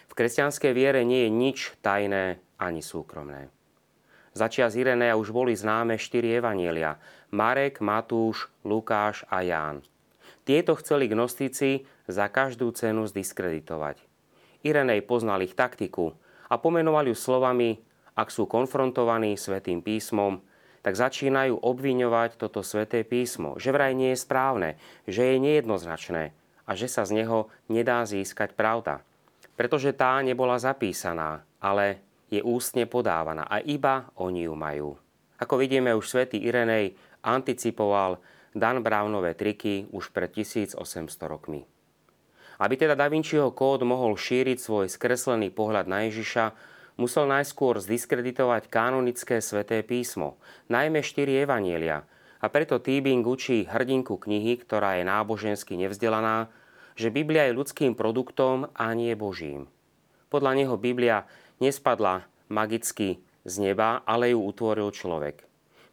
V 0.08 0.14
kresťanskej 0.14 0.72
viere 0.72 1.02
nie 1.04 1.26
je 1.28 1.32
nič 1.34 1.58
tajné 1.82 2.40
ani 2.62 2.86
súkromné. 2.86 3.50
Začias 4.34 4.74
Irenea 4.74 5.14
už 5.14 5.30
boli 5.30 5.54
známe 5.54 5.98
štyri 5.98 6.38
evanielia. 6.38 6.98
Marek, 7.30 7.82
Matúš, 7.82 8.50
Lukáš 8.66 9.26
a 9.30 9.46
Ján. 9.46 9.86
Tieto 10.44 10.74
chceli 10.78 11.08
gnostici 11.08 11.86
za 12.10 12.28
každú 12.28 12.74
cenu 12.74 13.06
zdiskreditovať. 13.08 14.02
Irenej 14.66 15.06
poznal 15.06 15.46
ich 15.46 15.54
taktiku 15.54 16.18
a 16.50 16.58
pomenoval 16.58 17.08
ju 17.08 17.16
slovami, 17.16 17.80
ak 18.14 18.30
sú 18.30 18.50
konfrontovaní 18.50 19.38
svetým 19.38 19.80
písmom, 19.80 20.42
tak 20.84 21.00
začínajú 21.00 21.64
obviňovať 21.64 22.36
toto 22.36 22.60
sveté 22.60 23.08
písmo, 23.08 23.56
že 23.56 23.72
vraj 23.72 23.96
nie 23.96 24.12
je 24.12 24.20
správne, 24.20 24.70
že 25.08 25.32
je 25.32 25.38
nejednoznačné 25.40 26.36
a 26.68 26.72
že 26.76 26.92
sa 26.92 27.08
z 27.08 27.24
neho 27.24 27.48
nedá 27.72 28.04
získať 28.04 28.52
pravda 28.58 29.00
pretože 29.54 29.94
tá 29.94 30.18
nebola 30.26 30.58
zapísaná, 30.58 31.46
ale 31.62 32.02
je 32.34 32.42
ústne 32.42 32.90
podávaná 32.90 33.46
a 33.46 33.62
iba 33.62 34.10
oni 34.18 34.50
ju 34.50 34.54
majú. 34.58 34.90
Ako 35.38 35.62
vidíme, 35.62 35.94
už 35.94 36.10
svätý 36.10 36.42
Irenej 36.42 36.98
anticipoval 37.22 38.18
Dan 38.58 38.82
Brownové 38.82 39.38
triky 39.38 39.86
už 39.94 40.10
pred 40.10 40.34
1800 40.34 40.82
rokmi. 41.30 41.62
Aby 42.58 42.74
teda 42.78 42.98
Da 42.98 43.10
Vinciho 43.10 43.54
kód 43.54 43.86
mohol 43.86 44.18
šíriť 44.18 44.58
svoj 44.58 44.86
skreslený 44.90 45.54
pohľad 45.54 45.86
na 45.90 46.06
Ježiša, 46.10 46.54
musel 46.98 47.26
najskôr 47.26 47.82
zdiskreditovať 47.82 48.70
kanonické 48.70 49.42
sveté 49.42 49.82
písmo, 49.82 50.38
najmä 50.70 51.02
štyri 51.02 51.42
evanielia, 51.42 52.06
a 52.44 52.52
preto 52.52 52.76
Týbing 52.76 53.24
učí 53.24 53.64
hrdinku 53.64 54.20
knihy, 54.20 54.60
ktorá 54.60 55.00
je 55.00 55.08
nábožensky 55.08 55.80
nevzdelaná, 55.80 56.52
že 56.94 57.08
Biblia 57.08 57.48
je 57.48 57.56
ľudským 57.56 57.96
produktom 57.96 58.68
a 58.76 58.92
nie 58.92 59.16
Božím. 59.16 59.72
Podľa 60.28 60.52
neho 60.60 60.76
Biblia 60.76 61.24
nespadla 61.60 62.26
magicky 62.50 63.22
z 63.44 63.54
neba, 63.60 64.02
ale 64.08 64.32
ju 64.32 64.40
utvoril 64.40 64.90
človek. 64.94 65.44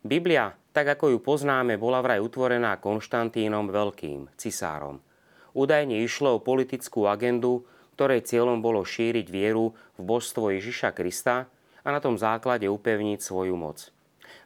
Biblia, 0.00 0.54
tak 0.70 0.96
ako 0.96 1.12
ju 1.12 1.18
poznáme, 1.18 1.74
bola 1.76 1.98
vraj 2.00 2.22
utvorená 2.22 2.78
Konštantínom 2.78 3.68
Veľkým, 3.68 4.30
cisárom. 4.38 5.02
Údajne 5.50 5.98
išlo 6.00 6.38
o 6.38 6.44
politickú 6.44 7.10
agendu, 7.10 7.66
ktorej 7.98 8.24
cieľom 8.24 8.62
bolo 8.62 8.86
šíriť 8.86 9.26
vieru 9.28 9.74
v 9.98 10.02
božstvo 10.06 10.54
Ježiša 10.54 10.94
Krista 10.94 11.50
a 11.82 11.88
na 11.90 11.98
tom 11.98 12.16
základe 12.16 12.70
upevniť 12.70 13.18
svoju 13.18 13.58
moc. 13.58 13.90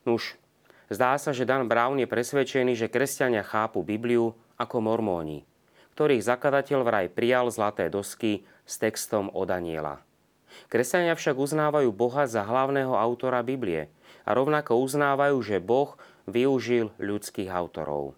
Nuž, 0.09 0.41
zdá 0.89 1.15
sa, 1.21 1.31
že 1.31 1.47
Dan 1.47 1.69
Brown 1.69 2.01
je 2.01 2.09
presvedčený, 2.09 2.73
že 2.75 2.91
kresťania 2.91 3.45
chápu 3.45 3.85
Bibliu 3.85 4.33
ako 4.57 4.81
mormóni, 4.81 5.45
ktorých 5.95 6.25
zakladateľ 6.25 6.81
vraj 6.83 7.07
prijal 7.13 7.53
zlaté 7.53 7.93
dosky 7.93 8.43
s 8.65 8.81
textom 8.81 9.29
od 9.31 9.47
Daniela. 9.47 10.01
Kresťania 10.69 11.15
však 11.15 11.37
uznávajú 11.39 11.91
Boha 11.95 12.27
za 12.27 12.43
hlavného 12.43 12.95
autora 12.95 13.45
Biblie 13.45 13.91
a 14.25 14.31
rovnako 14.33 14.81
uznávajú, 14.81 15.37
že 15.45 15.61
Boh 15.61 15.95
využil 16.25 16.93
ľudských 16.97 17.53
autorov. 17.53 18.17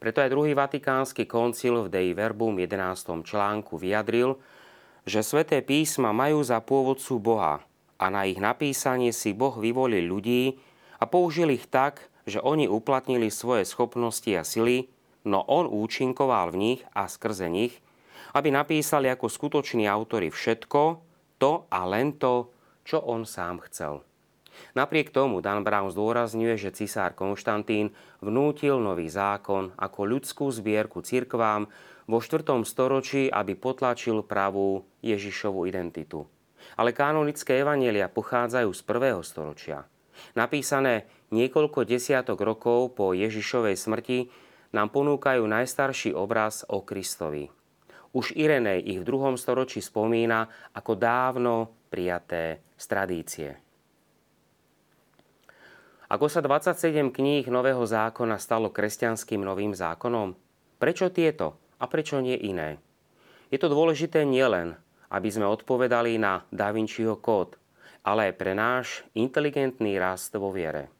Preto 0.00 0.24
aj 0.24 0.32
druhý 0.32 0.56
vatikánsky 0.56 1.28
koncil 1.28 1.84
v 1.84 1.92
Dei 1.92 2.10
Verbum 2.16 2.56
11. 2.56 3.20
článku 3.20 3.76
vyjadril, 3.76 4.40
že 5.04 5.20
sveté 5.20 5.60
písma 5.60 6.12
majú 6.16 6.40
za 6.40 6.60
pôvodcu 6.64 7.20
Boha 7.20 7.60
a 8.00 8.06
na 8.08 8.24
ich 8.24 8.40
napísanie 8.40 9.12
si 9.12 9.36
Boh 9.36 9.52
vyvolil 9.60 10.08
ľudí 10.08 10.56
a 10.96 11.04
použil 11.04 11.52
ich 11.52 11.68
tak, 11.68 12.08
že 12.24 12.40
oni 12.40 12.64
uplatnili 12.64 13.28
svoje 13.28 13.68
schopnosti 13.68 14.28
a 14.32 14.44
sily, 14.44 14.88
no 15.28 15.44
on 15.44 15.68
účinkoval 15.68 16.52
v 16.52 16.56
nich 16.56 16.80
a 16.96 17.04
skrze 17.04 17.52
nich, 17.52 17.76
aby 18.32 18.48
napísali 18.48 19.12
ako 19.12 19.28
skutoční 19.28 19.84
autory 19.84 20.32
všetko, 20.32 21.09
to 21.40 21.64
a 21.72 21.88
len 21.88 22.20
to, 22.20 22.52
čo 22.84 23.00
on 23.00 23.24
sám 23.24 23.64
chcel. 23.66 24.04
Napriek 24.76 25.08
tomu 25.08 25.40
Dan 25.40 25.64
Brown 25.64 25.88
zdôrazňuje, 25.88 26.60
že 26.60 26.76
cisár 26.76 27.16
Konštantín 27.16 27.96
vnútil 28.20 28.76
nový 28.76 29.08
zákon 29.08 29.72
ako 29.80 30.00
ľudskú 30.04 30.52
zbierku 30.52 31.00
cirkvám 31.00 31.64
vo 32.04 32.18
4. 32.20 32.44
storočí, 32.68 33.32
aby 33.32 33.56
potlačil 33.56 34.20
pravú 34.26 34.84
Ježišovu 35.00 35.64
identitu. 35.64 36.28
Ale 36.76 36.92
kanonické 36.92 37.64
evanielia 37.64 38.12
pochádzajú 38.12 38.70
z 38.74 38.80
1. 38.84 39.24
storočia. 39.24 39.78
Napísané 40.36 41.08
niekoľko 41.32 41.88
desiatok 41.88 42.44
rokov 42.44 42.92
po 42.92 43.16
Ježišovej 43.16 43.80
smrti 43.80 44.28
nám 44.76 44.92
ponúkajú 44.92 45.40
najstarší 45.48 46.12
obraz 46.12 46.68
o 46.68 46.84
Kristovi. 46.84 47.48
Už 48.10 48.34
Irenej 48.34 48.82
ich 48.90 48.98
v 48.98 49.06
druhom 49.06 49.38
storočí 49.38 49.78
spomína 49.78 50.50
ako 50.74 50.98
dávno 50.98 51.54
prijaté 51.94 52.58
z 52.74 52.84
tradície. 52.90 53.50
Ako 56.10 56.26
sa 56.26 56.42
27 56.42 57.14
kníh 57.14 57.46
Nového 57.46 57.86
zákona 57.86 58.34
stalo 58.42 58.74
kresťanským 58.74 59.46
novým 59.46 59.78
zákonom? 59.78 60.34
Prečo 60.82 61.06
tieto 61.14 61.54
a 61.78 61.86
prečo 61.86 62.18
nie 62.18 62.34
iné? 62.34 62.82
Je 63.46 63.62
to 63.62 63.70
dôležité 63.70 64.26
nielen, 64.26 64.74
aby 65.06 65.30
sme 65.30 65.46
odpovedali 65.46 66.18
na 66.18 66.42
Da 66.50 66.74
Vinciho 66.74 67.14
kód, 67.14 67.54
ale 68.02 68.30
aj 68.30 68.34
pre 68.34 68.58
náš 68.58 69.06
inteligentný 69.14 70.02
rast 70.02 70.34
vo 70.34 70.50
viere. 70.50 70.90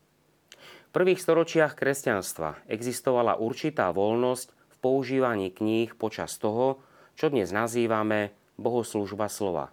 V 0.91 0.95
prvých 0.95 1.23
storočiach 1.23 1.75
kresťanstva 1.75 2.71
existovala 2.71 3.39
určitá 3.39 3.91
voľnosť 3.91 4.47
v 4.51 4.77
používaní 4.79 5.51
kníh 5.51 5.91
počas 5.99 6.39
toho, 6.39 6.83
čo 7.21 7.29
dnes 7.29 7.53
nazývame 7.53 8.33
bohoslužba 8.57 9.29
slova. 9.29 9.69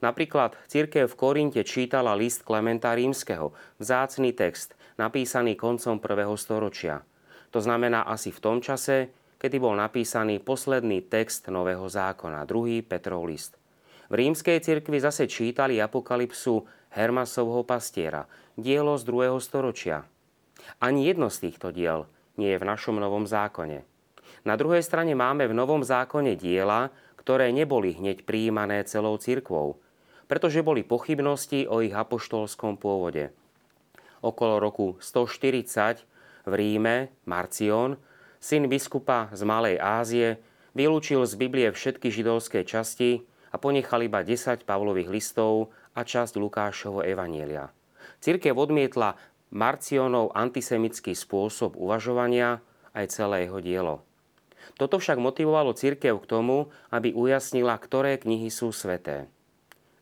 Napríklad 0.00 0.56
církev 0.72 1.04
v 1.04 1.18
Korinte 1.20 1.60
čítala 1.68 2.16
list 2.16 2.48
Klementa 2.48 2.96
Rímskeho, 2.96 3.52
vzácný 3.76 4.32
text, 4.32 4.72
napísaný 4.96 5.52
koncom 5.52 6.00
prvého 6.00 6.32
storočia. 6.40 7.04
To 7.52 7.60
znamená 7.60 8.08
asi 8.08 8.32
v 8.32 8.40
tom 8.40 8.64
čase, 8.64 9.12
kedy 9.36 9.60
bol 9.60 9.76
napísaný 9.76 10.40
posledný 10.40 11.04
text 11.12 11.52
Nového 11.52 11.84
zákona, 11.84 12.48
druhý 12.48 12.80
Petrov 12.80 13.28
list. 13.28 13.60
V 14.08 14.16
rímskej 14.16 14.64
cirkvi 14.64 14.96
zase 14.96 15.28
čítali 15.28 15.76
apokalypsu 15.76 16.64
Hermasovho 16.96 17.68
pastiera, 17.68 18.24
dielo 18.56 18.96
z 18.96 19.04
druhého 19.04 19.36
storočia. 19.44 20.08
Ani 20.80 21.04
jedno 21.04 21.28
z 21.28 21.52
týchto 21.52 21.68
diel 21.68 22.08
nie 22.40 22.48
je 22.56 22.60
v 22.60 22.64
našom 22.64 22.96
Novom 22.96 23.28
zákone. 23.28 23.91
Na 24.42 24.58
druhej 24.58 24.82
strane 24.82 25.14
máme 25.14 25.46
v 25.46 25.54
Novom 25.54 25.86
zákone 25.86 26.34
diela, 26.34 26.90
ktoré 27.14 27.54
neboli 27.54 27.94
hneď 27.94 28.26
prijímané 28.26 28.82
celou 28.82 29.14
cirkvou, 29.14 29.78
pretože 30.26 30.66
boli 30.66 30.82
pochybnosti 30.82 31.70
o 31.70 31.78
ich 31.78 31.94
apoštolskom 31.94 32.74
pôvode. 32.74 33.30
Okolo 34.18 34.58
roku 34.58 34.98
140 34.98 36.02
v 36.50 36.52
Ríme 36.58 37.14
Marcion, 37.22 37.94
syn 38.42 38.66
biskupa 38.66 39.30
z 39.30 39.46
Malej 39.46 39.78
Ázie, 39.78 40.42
vylúčil 40.74 41.22
z 41.22 41.38
Biblie 41.38 41.70
všetky 41.70 42.10
židovské 42.10 42.66
časti 42.66 43.22
a 43.54 43.62
ponechal 43.62 44.02
iba 44.02 44.26
10 44.26 44.66
Pavlových 44.66 45.06
listov 45.06 45.70
a 45.94 46.02
časť 46.02 46.34
Lukášovho 46.34 47.06
evanielia. 47.06 47.70
Cirkev 48.18 48.58
odmietla 48.58 49.14
Marcionov 49.54 50.34
antisemický 50.34 51.14
spôsob 51.14 51.78
uvažovania 51.78 52.58
aj 52.90 53.06
celé 53.14 53.46
jeho 53.46 53.62
dielo. 53.62 53.96
Toto 54.78 54.98
však 54.98 55.20
motivovalo 55.20 55.76
cirkev 55.76 56.22
k 56.22 56.28
tomu, 56.30 56.72
aby 56.88 57.12
ujasnila, 57.12 57.76
ktoré 57.78 58.18
knihy 58.18 58.48
sú 58.48 58.74
sveté. 58.74 59.28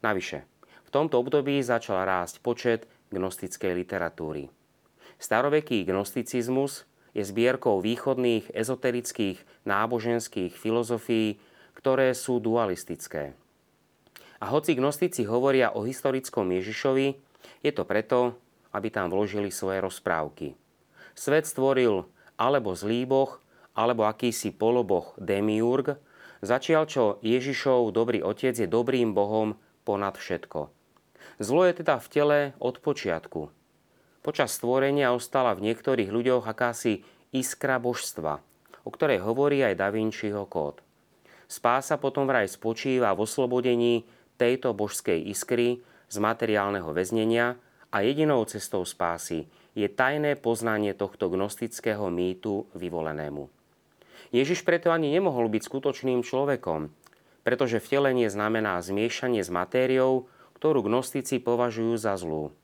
Navyše, 0.00 0.46
v 0.86 0.90
tomto 0.90 1.20
období 1.20 1.60
začal 1.60 2.02
rásť 2.02 2.42
počet 2.42 2.90
gnostickej 3.14 3.72
literatúry. 3.76 4.48
Staroveký 5.20 5.84
gnosticizmus 5.84 6.88
je 7.12 7.26
zbierkou 7.26 7.82
východných 7.82 8.54
ezoterických 8.54 9.42
náboženských 9.66 10.54
filozofií, 10.54 11.36
ktoré 11.76 12.14
sú 12.16 12.40
dualistické. 12.40 13.34
A 14.40 14.48
hoci 14.48 14.72
gnostici 14.72 15.28
hovoria 15.28 15.76
o 15.76 15.84
historickom 15.84 16.48
Ježišovi, 16.48 17.06
je 17.60 17.72
to 17.76 17.84
preto, 17.84 18.40
aby 18.72 18.88
tam 18.88 19.12
vložili 19.12 19.52
svoje 19.52 19.84
rozprávky. 19.84 20.56
Svet 21.12 21.44
stvoril 21.44 22.08
alebo 22.40 22.72
zlý 22.72 23.04
boh, 23.04 23.36
alebo 23.80 24.04
akýsi 24.04 24.52
poloboh 24.52 25.16
demiurg, 25.16 25.96
začial 26.44 26.84
čo 26.84 27.16
Ježišov 27.24 27.96
dobrý 27.96 28.20
otec 28.20 28.52
je 28.52 28.68
dobrým 28.68 29.16
bohom 29.16 29.56
ponad 29.88 30.20
všetko. 30.20 30.68
Zlo 31.40 31.64
je 31.64 31.72
teda 31.80 31.96
v 31.96 32.06
tele 32.12 32.38
od 32.60 32.76
počiatku. 32.84 33.48
Počas 34.20 34.52
stvorenia 34.60 35.16
ostala 35.16 35.56
v 35.56 35.72
niektorých 35.72 36.12
ľuďoch 36.12 36.44
akási 36.44 37.00
iskra 37.32 37.80
božstva, 37.80 38.44
o 38.84 38.90
ktorej 38.92 39.24
hovorí 39.24 39.64
aj 39.64 39.80
Da 39.80 39.88
Vinciho 39.88 40.44
kód. 40.44 40.84
Spása 41.48 41.96
potom 41.96 42.28
vraj 42.28 42.44
spočíva 42.52 43.16
v 43.16 43.24
oslobodení 43.24 44.04
tejto 44.36 44.76
božskej 44.76 45.24
iskry 45.32 45.80
z 46.12 46.16
materiálneho 46.20 46.92
väznenia 46.92 47.56
a 47.88 47.96
jedinou 48.04 48.44
cestou 48.44 48.84
spásy 48.84 49.48
je 49.72 49.88
tajné 49.88 50.36
poznanie 50.38 50.92
tohto 50.92 51.32
gnostického 51.32 52.06
mýtu 52.12 52.68
vyvolenému. 52.76 53.59
Ježiš 54.30 54.62
preto 54.62 54.94
ani 54.94 55.10
nemohol 55.10 55.50
byť 55.50 55.62
skutočným 55.66 56.22
človekom, 56.22 56.94
pretože 57.42 57.82
vtelenie 57.82 58.30
znamená 58.30 58.78
zmiešanie 58.78 59.42
s 59.42 59.50
matériou, 59.50 60.30
ktorú 60.54 60.86
gnostici 60.86 61.42
považujú 61.42 61.98
za 61.98 62.14
zlú. 62.14 62.54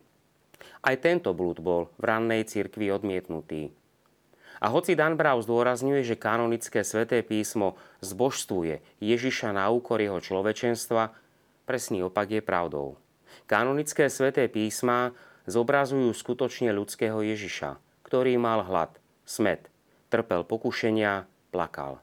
Aj 0.86 0.94
tento 0.94 1.34
blúd 1.34 1.58
bol 1.58 1.90
v 1.98 2.04
rannej 2.06 2.46
cirkvi 2.46 2.94
odmietnutý. 2.94 3.74
A 4.62 4.72
hoci 4.72 4.96
Dan 4.96 5.20
Brau 5.20 5.42
zdôrazňuje, 5.42 6.06
že 6.06 6.16
kanonické 6.16 6.80
sväté 6.80 7.20
písmo 7.20 7.76
zbožstvuje 8.00 8.80
Ježiša 9.04 9.52
na 9.52 9.68
úkor 9.68 10.00
jeho 10.00 10.16
človečenstva, 10.22 11.12
presný 11.68 12.06
opak 12.06 12.40
je 12.40 12.40
pravdou. 12.40 12.96
Kanonické 13.44 14.08
sväté 14.08 14.48
písma 14.48 15.12
zobrazujú 15.44 16.08
skutočne 16.14 16.72
ľudského 16.72 17.20
Ježiša, 17.20 17.76
ktorý 18.06 18.40
mal 18.40 18.64
hlad, 18.64 18.96
smet, 19.28 19.68
trpel 20.08 20.46
pokušenia, 20.46 21.28
plakal. 21.50 22.02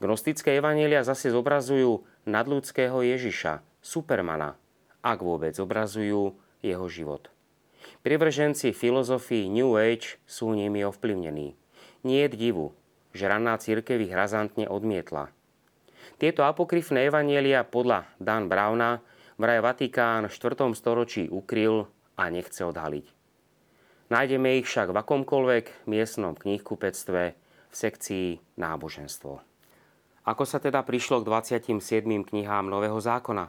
Gnostické 0.00 0.56
evanielia 0.56 1.04
zase 1.04 1.28
zobrazujú 1.28 2.04
nadľudského 2.24 3.04
Ježiša, 3.04 3.60
Supermana, 3.84 4.56
ak 5.04 5.20
vôbec 5.20 5.52
zobrazujú 5.56 6.36
jeho 6.64 6.86
život. 6.88 7.28
Privrženci 8.00 8.72
filozofii 8.72 9.48
New 9.52 9.76
Age 9.76 10.20
sú 10.24 10.52
nimi 10.56 10.84
ovplyvnení. 10.84 11.56
Nie 12.04 12.28
je 12.28 12.36
divu, 12.36 12.72
že 13.12 13.28
ranná 13.28 13.56
církev 13.60 14.00
ich 14.00 14.12
razantne 14.12 14.68
odmietla. 14.68 15.32
Tieto 16.20 16.44
apokryfné 16.44 17.08
evanielia 17.08 17.64
podľa 17.64 18.08
Dan 18.20 18.48
Browna 18.48 19.00
vraj 19.40 19.64
Vatikán 19.64 20.28
v 20.28 20.32
4. 20.32 20.72
storočí 20.76 21.28
ukryl 21.32 21.88
a 22.16 22.28
nechce 22.28 22.60
odhaliť. 22.64 23.06
Nájdeme 24.12 24.60
ich 24.60 24.66
však 24.68 24.92
v 24.92 25.00
akomkoľvek 25.00 25.88
miestnom 25.88 26.36
knihkupectve 26.36 27.39
v 27.70 27.74
sekcii 27.74 28.28
náboženstvo. 28.58 29.40
Ako 30.26 30.44
sa 30.44 30.60
teda 30.60 30.84
prišlo 30.84 31.22
k 31.22 31.28
27. 31.30 31.80
knihám 32.04 32.68
Nového 32.68 32.98
zákona? 32.98 33.48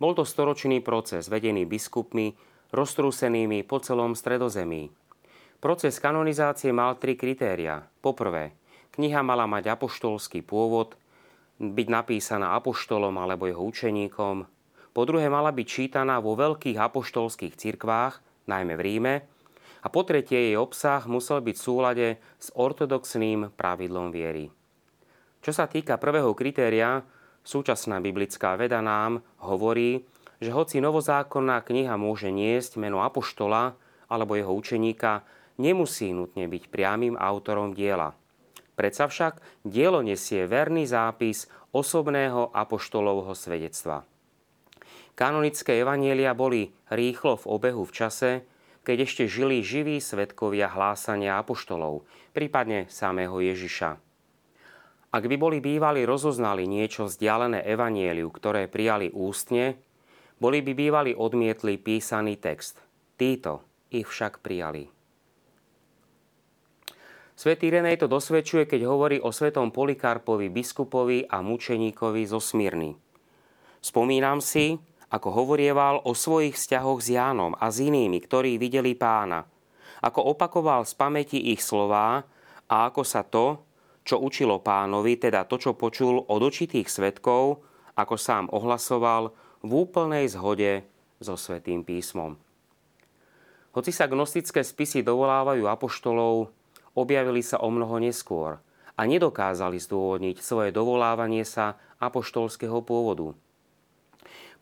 Bol 0.00 0.16
to 0.16 0.24
storočný 0.24 0.80
proces 0.80 1.28
vedený 1.28 1.68
biskupmi, 1.68 2.34
roztrúsenými 2.74 3.62
po 3.62 3.78
celom 3.78 4.16
stredozemí. 4.18 4.90
Proces 5.62 5.96
kanonizácie 6.02 6.74
mal 6.74 6.98
tri 6.98 7.14
kritéria. 7.14 7.84
Poprvé, 8.02 8.56
kniha 8.96 9.22
mala 9.22 9.46
mať 9.46 9.78
apoštolský 9.78 10.42
pôvod, 10.42 10.98
byť 11.62 11.88
napísaná 11.88 12.58
apoštolom 12.58 13.14
alebo 13.14 13.46
jeho 13.46 13.62
učeníkom. 13.62 14.36
Po 14.94 15.02
druhé, 15.06 15.26
mala 15.30 15.54
byť 15.54 15.66
čítaná 15.66 16.18
vo 16.18 16.34
veľkých 16.34 16.78
apoštolských 16.78 17.54
cirkvách, 17.54 18.18
najmä 18.50 18.74
v 18.78 18.82
Ríme, 18.82 19.14
a 19.84 19.86
po 19.92 20.00
tretie 20.00 20.50
jej 20.50 20.56
obsah 20.56 21.04
musel 21.04 21.44
byť 21.44 21.56
v 21.60 21.64
súlade 21.64 22.08
s 22.40 22.48
ortodoxným 22.56 23.52
pravidlom 23.52 24.08
viery. 24.08 24.48
Čo 25.44 25.52
sa 25.52 25.68
týka 25.68 26.00
prvého 26.00 26.32
kritéria, 26.32 27.04
súčasná 27.44 28.00
biblická 28.00 28.56
veda 28.56 28.80
nám 28.80 29.20
hovorí, 29.44 30.08
že 30.40 30.48
hoci 30.56 30.80
novozákonná 30.80 31.60
kniha 31.60 32.00
môže 32.00 32.32
niesť 32.32 32.80
meno 32.80 33.04
apoštola 33.04 33.76
alebo 34.08 34.40
jeho 34.40 34.56
učeníka, 34.56 35.20
nemusí 35.60 36.16
nutne 36.16 36.48
byť 36.48 36.72
priamým 36.72 37.20
autorom 37.20 37.76
diela. 37.76 38.16
Predsa 38.74 39.06
však 39.06 39.38
dielo 39.62 40.00
nesie 40.02 40.48
verný 40.48 40.88
zápis 40.88 41.46
osobného 41.70 42.50
apoštolovho 42.50 43.36
svedectva. 43.36 44.02
Kanonické 45.14 45.78
evanielia 45.78 46.34
boli 46.34 46.74
rýchlo 46.90 47.38
v 47.38 47.44
obehu 47.46 47.86
v 47.86 47.94
čase, 47.94 48.30
keď 48.84 49.08
ešte 49.08 49.24
žili 49.24 49.64
živí 49.64 49.96
svetkovia 49.98 50.68
hlásania 50.68 51.40
apoštolov, 51.40 52.04
prípadne 52.36 52.86
samého 52.92 53.40
Ježiša. 53.40 53.96
Ak 55.14 55.24
by 55.30 55.36
boli 55.38 55.58
bývali 55.64 56.04
rozoznali 56.04 56.68
niečo 56.68 57.08
vzdialené 57.08 57.64
evanieliu, 57.64 58.28
ktoré 58.28 58.68
prijali 58.68 59.08
ústne, 59.14 59.78
boli 60.42 60.60
by 60.60 60.72
bývali 60.74 61.12
odmietli 61.14 61.78
písaný 61.78 62.36
text. 62.36 62.82
Títo 63.14 63.64
ich 63.94 64.04
však 64.04 64.42
prijali. 64.42 64.90
Svetý 67.34 67.66
Renej 67.70 67.98
to 67.98 68.06
dosvedčuje, 68.06 68.66
keď 68.66 68.86
hovorí 68.86 69.18
o 69.18 69.34
svetom 69.34 69.74
Polikarpovi, 69.74 70.50
biskupovi 70.50 71.26
a 71.26 71.42
mučeníkovi 71.42 72.22
zo 72.26 72.38
Smírny. 72.38 72.94
Spomínam 73.82 74.38
si, 74.38 74.78
ako 75.14 75.30
hovorieval 75.30 76.02
o 76.02 76.10
svojich 76.10 76.58
vzťahoch 76.58 76.98
s 76.98 77.14
Jánom 77.14 77.54
a 77.54 77.70
s 77.70 77.78
inými, 77.78 78.18
ktorí 78.18 78.58
videli 78.58 78.98
pána. 78.98 79.46
Ako 80.02 80.34
opakoval 80.34 80.82
z 80.82 80.92
pamäti 80.98 81.38
ich 81.38 81.62
slová 81.62 82.26
a 82.66 82.74
ako 82.90 83.02
sa 83.06 83.22
to, 83.22 83.62
čo 84.02 84.18
učilo 84.18 84.58
pánovi, 84.58 85.14
teda 85.16 85.46
to, 85.46 85.56
čo 85.56 85.78
počul 85.78 86.18
od 86.26 86.40
očitých 86.42 86.90
svetkov, 86.90 87.62
ako 87.94 88.14
sám 88.18 88.50
ohlasoval, 88.50 89.30
v 89.64 89.70
úplnej 89.70 90.28
zhode 90.28 90.82
so 91.22 91.38
Svetým 91.38 91.86
písmom. 91.86 92.36
Hoci 93.72 93.94
sa 93.94 94.10
gnostické 94.10 94.60
spisy 94.66 95.06
dovolávajú 95.06 95.64
apoštolov, 95.64 96.52
objavili 96.98 97.40
sa 97.40 97.62
o 97.62 97.70
mnoho 97.70 97.96
neskôr 98.02 98.60
a 98.94 99.02
nedokázali 99.08 99.80
zdôvodniť 99.80 100.36
svoje 100.42 100.68
dovolávanie 100.74 101.46
sa 101.46 101.78
apoštolského 102.02 102.82
pôvodu– 102.82 103.32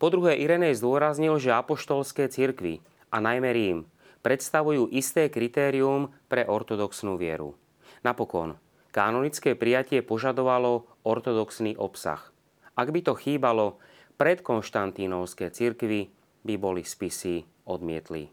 po 0.02 0.10
druhé, 0.10 0.34
Irenej 0.34 0.82
zdôraznil, 0.82 1.38
že 1.38 1.54
apoštolské 1.54 2.26
cirkvy, 2.26 2.82
a 3.14 3.22
najmä 3.22 3.54
Rím, 3.54 3.78
predstavujú 4.26 4.90
isté 4.90 5.30
kritérium 5.30 6.10
pre 6.26 6.42
ortodoxnú 6.42 7.14
vieru. 7.14 7.54
Napokon, 8.02 8.58
kanonické 8.90 9.54
prijatie 9.54 10.02
požadovalo 10.02 10.90
ortodoxný 11.06 11.78
obsah. 11.78 12.34
Ak 12.74 12.90
by 12.90 12.98
to 13.06 13.14
chýbalo, 13.14 13.78
predkonštantínovské 14.18 15.54
cirkvy 15.54 16.10
by 16.42 16.54
boli 16.58 16.82
spisy 16.82 17.46
odmietli. 17.70 18.26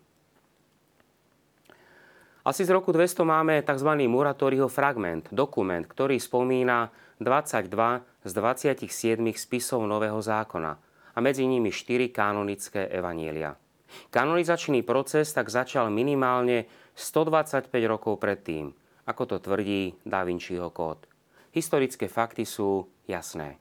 Asi 2.50 2.66
z 2.66 2.74
roku 2.74 2.90
200 2.90 3.22
máme 3.22 3.62
tzv. 3.62 3.94
Muratoriho 4.10 4.66
fragment, 4.74 5.30
dokument, 5.30 5.86
ktorý 5.86 6.18
spomína 6.18 6.90
22 7.22 8.26
z 8.26 8.32
27 8.34 9.22
spisov 9.38 9.86
Nového 9.86 10.18
zákona– 10.18 10.82
a 11.20 11.24
medzi 11.24 11.44
nimi 11.44 11.68
štyri 11.68 12.16
kanonické 12.16 12.88
evanielia. 12.88 13.60
Kanonizačný 14.08 14.88
proces 14.88 15.36
tak 15.36 15.52
začal 15.52 15.92
minimálne 15.92 16.72
125 16.96 17.68
rokov 17.92 18.24
predtým, 18.24 18.72
ako 19.04 19.24
to 19.28 19.38
tvrdí 19.44 20.00
Da 20.08 20.24
Vinciho 20.24 20.72
kód. 20.72 21.04
Historické 21.52 22.08
fakty 22.08 22.48
sú 22.48 22.88
jasné. 23.04 23.60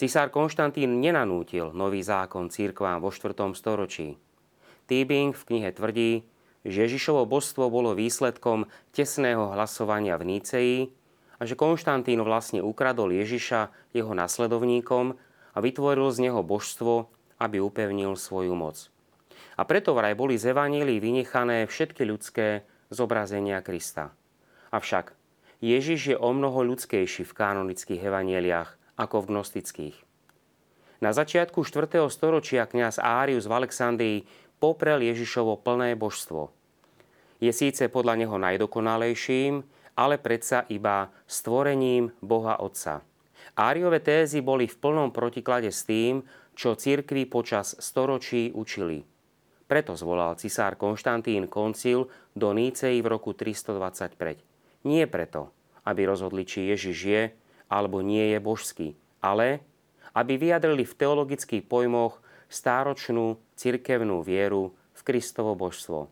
Cisár 0.00 0.32
Konštantín 0.32 0.96
nenanútil 1.04 1.76
nový 1.76 2.00
zákon 2.00 2.48
církvám 2.48 3.04
vo 3.04 3.12
4. 3.12 3.36
storočí. 3.52 4.16
Týbing 4.88 5.36
v 5.36 5.44
knihe 5.44 5.68
tvrdí, 5.76 6.24
že 6.64 6.88
Ježišovo 6.88 7.28
božstvo 7.28 7.68
bolo 7.68 7.92
výsledkom 7.92 8.64
tesného 8.96 9.52
hlasovania 9.52 10.16
v 10.16 10.24
Níceji 10.24 10.78
a 11.36 11.44
že 11.44 11.52
Konštantín 11.52 12.24
vlastne 12.24 12.64
ukradol 12.64 13.12
Ježiša 13.12 13.92
jeho 13.92 14.16
nasledovníkom 14.16 15.27
a 15.52 15.58
vytvoril 15.60 16.08
z 16.12 16.28
neho 16.28 16.40
božstvo, 16.44 17.08
aby 17.38 17.62
upevnil 17.62 18.18
svoju 18.18 18.52
moc. 18.58 18.90
A 19.58 19.66
preto 19.66 19.94
vraj 19.94 20.14
boli 20.14 20.38
z 20.38 20.54
Evanílii 20.54 20.98
vynechané 21.02 21.66
všetky 21.66 22.02
ľudské 22.06 22.66
zobrazenia 22.90 23.62
Krista. 23.62 24.14
Avšak 24.70 25.14
Ježiš 25.58 26.14
je 26.14 26.16
o 26.16 26.30
mnoho 26.30 26.62
ľudskejší 26.62 27.26
v 27.26 27.36
kanonických 27.36 28.02
evanieliach 28.06 28.78
ako 28.94 29.26
v 29.26 29.28
gnostických. 29.34 29.96
Na 30.98 31.14
začiatku 31.14 31.62
4. 31.62 32.02
storočia 32.10 32.66
kňaz 32.66 32.98
Árius 32.98 33.46
v 33.46 33.54
Alexandrii 33.54 34.18
poprel 34.58 35.06
Ježišovo 35.06 35.58
plné 35.62 35.94
božstvo. 35.94 36.50
Je 37.38 37.54
síce 37.54 37.86
podľa 37.86 38.18
neho 38.18 38.34
najdokonalejším, 38.34 39.62
ale 39.94 40.18
predsa 40.18 40.66
iba 40.66 41.10
stvorením 41.26 42.10
Boha 42.18 42.58
Otca. 42.58 43.02
Áriové 43.58 43.98
tézy 43.98 44.38
boli 44.38 44.70
v 44.70 44.78
plnom 44.78 45.10
protiklade 45.10 45.74
s 45.74 45.82
tým, 45.82 46.22
čo 46.54 46.78
cirkvi 46.78 47.26
počas 47.26 47.74
storočí 47.82 48.54
učili. 48.54 49.02
Preto 49.66 49.98
zvolal 49.98 50.38
cisár 50.38 50.78
Konštantín 50.78 51.50
koncil 51.50 52.06
do 52.38 52.54
Nícei 52.54 53.02
v 53.02 53.10
roku 53.10 53.34
325. 53.34 54.86
Nie 54.86 55.10
preto, 55.10 55.50
aby 55.82 56.06
rozhodli, 56.06 56.46
či 56.46 56.70
Ježiš 56.70 56.98
je 57.02 57.22
alebo 57.66 57.98
nie 57.98 58.30
je 58.30 58.38
božský, 58.38 58.88
ale 59.18 59.60
aby 60.14 60.38
vyjadrili 60.38 60.86
v 60.86 60.94
teologických 60.94 61.66
pojmoch 61.66 62.22
stáročnú 62.46 63.42
cirkevnú 63.58 64.22
vieru 64.22 64.72
v 64.94 65.00
Kristovo 65.02 65.58
božstvo. 65.58 66.06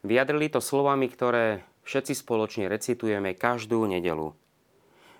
Vyjadrili 0.00 0.48
to 0.48 0.64
slovami, 0.64 1.06
ktoré 1.12 1.60
všetci 1.84 2.16
spoločne 2.16 2.64
recitujeme 2.66 3.36
každú 3.36 3.84
nedelu. 3.84 4.39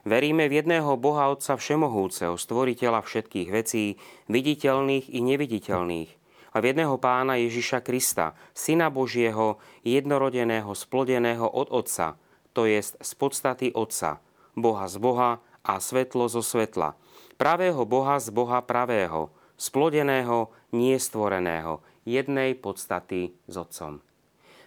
Veríme 0.05 0.49
v 0.49 0.65
jedného 0.65 0.97
Boha 0.97 1.29
Otca 1.29 1.61
Všemohúceho, 1.61 2.41
stvoriteľa 2.41 3.05
všetkých 3.05 3.49
vecí, 3.53 4.01
viditeľných 4.33 5.13
i 5.13 5.21
neviditeľných, 5.21 6.11
a 6.51 6.57
v 6.59 6.65
jedného 6.75 6.97
pána 6.99 7.39
Ježiša 7.39 7.85
Krista, 7.85 8.35
Syna 8.57 8.91
Božieho, 8.91 9.63
jednorodeného, 9.87 10.73
splodeného 10.75 11.47
od 11.47 11.71
Otca, 11.71 12.19
to 12.57 12.67
jest 12.67 12.99
z 12.99 13.11
podstaty 13.15 13.71
Otca, 13.77 14.19
Boha 14.59 14.91
z 14.91 14.97
Boha 14.99 15.31
a 15.63 15.79
svetlo 15.79 16.27
zo 16.27 16.43
svetla, 16.43 16.99
pravého 17.39 17.87
Boha 17.87 18.19
z 18.19 18.35
Boha 18.35 18.59
pravého, 18.65 19.31
splodeného, 19.55 20.51
nie 20.75 20.97
stvoreného, 20.99 21.85
jednej 22.09 22.57
podstaty 22.57 23.37
s 23.47 23.55
Otcom. 23.55 24.03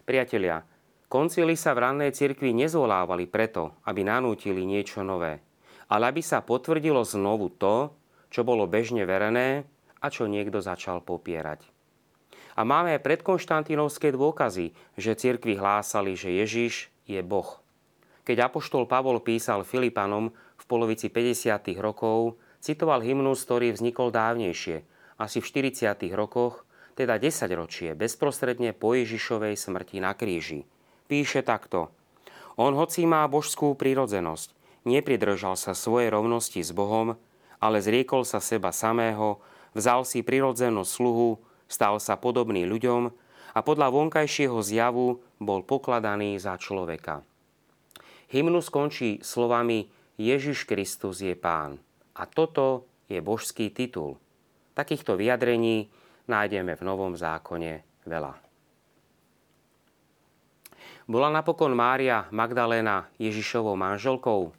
Priatelia, 0.05 0.63
Koncily 1.13 1.53
sa 1.53 1.77
v 1.77 1.85
rannej 1.85 2.09
cirkvi 2.09 2.57
nezvolávali 2.57 3.29
preto, 3.29 3.77
aby 3.85 4.01
nanútili 4.01 4.65
niečo 4.65 5.05
nové, 5.05 5.45
ale 5.85 6.09
aby 6.09 6.25
sa 6.25 6.41
potvrdilo 6.41 7.05
znovu 7.05 7.53
to, 7.53 7.93
čo 8.33 8.41
bolo 8.41 8.65
bežne 8.65 9.05
verené 9.05 9.61
a 10.01 10.09
čo 10.09 10.25
niekto 10.25 10.57
začal 10.57 11.05
popierať. 11.05 11.69
A 12.57 12.65
máme 12.65 12.97
aj 12.97 13.05
predkonštantínovské 13.05 14.09
dôkazy, 14.09 14.73
že 14.97 15.13
cirkvi 15.13 15.53
hlásali, 15.53 16.17
že 16.17 16.33
Ježiš 16.33 16.89
je 17.05 17.21
Boh. 17.21 17.61
Keď 18.25 18.49
apoštol 18.49 18.89
Pavol 18.89 19.21
písal 19.21 19.61
Filipanom 19.61 20.33
v 20.33 20.63
polovici 20.65 21.13
50. 21.13 21.77
rokov, 21.77 22.41
citoval 22.57 23.05
hymnus, 23.05 23.45
ktorý 23.45 23.69
vznikol 23.69 24.09
dávnejšie, 24.09 24.81
asi 25.21 25.37
v 25.37 25.77
40. 25.77 25.93
rokoch, 26.17 26.65
teda 26.97 27.21
10 27.21 27.53
ročie, 27.53 27.93
bezprostredne 27.93 28.73
po 28.73 28.97
Ježišovej 28.97 29.61
smrti 29.61 30.01
na 30.01 30.17
kríži 30.17 30.65
píše 31.13 31.45
takto. 31.45 31.93
On 32.57 32.73
hoci 32.73 33.05
má 33.05 33.21
božskú 33.29 33.77
prírodzenosť, 33.77 34.49
nepridržal 34.89 35.53
sa 35.53 35.77
svojej 35.77 36.09
rovnosti 36.09 36.57
s 36.57 36.73
Bohom, 36.73 37.13
ale 37.61 37.85
zriekol 37.85 38.25
sa 38.25 38.41
seba 38.41 38.73
samého, 38.73 39.37
vzal 39.77 40.09
si 40.09 40.25
prirodzenú 40.25 40.81
sluhu, 40.81 41.37
stal 41.69 42.01
sa 42.01 42.17
podobný 42.17 42.65
ľuďom 42.65 43.13
a 43.53 43.59
podľa 43.61 43.93
vonkajšieho 43.93 44.57
zjavu 44.65 45.21
bol 45.37 45.61
pokladaný 45.61 46.41
za 46.41 46.57
človeka. 46.57 47.21
Hymnus 48.33 48.73
skončí 48.73 49.21
slovami 49.21 49.93
Ježiš 50.17 50.65
Kristus 50.65 51.21
je 51.21 51.37
pán. 51.37 51.77
A 52.17 52.25
toto 52.25 52.89
je 53.05 53.21
božský 53.21 53.69
titul. 53.69 54.17
Takýchto 54.73 55.13
vyjadrení 55.13 55.93
nájdeme 56.25 56.73
v 56.73 56.81
Novom 56.81 57.13
zákone 57.13 57.85
veľa. 58.09 58.42
Bola 61.03 61.27
napokon 61.27 61.75
Mária 61.75 62.31
Magdaléna 62.31 63.11
Ježišovou 63.19 63.75
manželkou? 63.75 64.55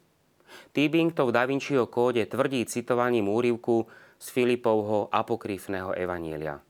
Týbing 0.77 1.09
to 1.09 1.25
v 1.25 1.33
Da 1.33 1.49
Vinciho 1.49 1.89
kóde 1.89 2.21
tvrdí 2.29 2.61
citovaním 2.69 3.33
úrivku 3.33 3.89
z 4.21 4.29
Filipovho 4.29 5.09
apokryfného 5.09 5.97
evanielia. 5.97 6.61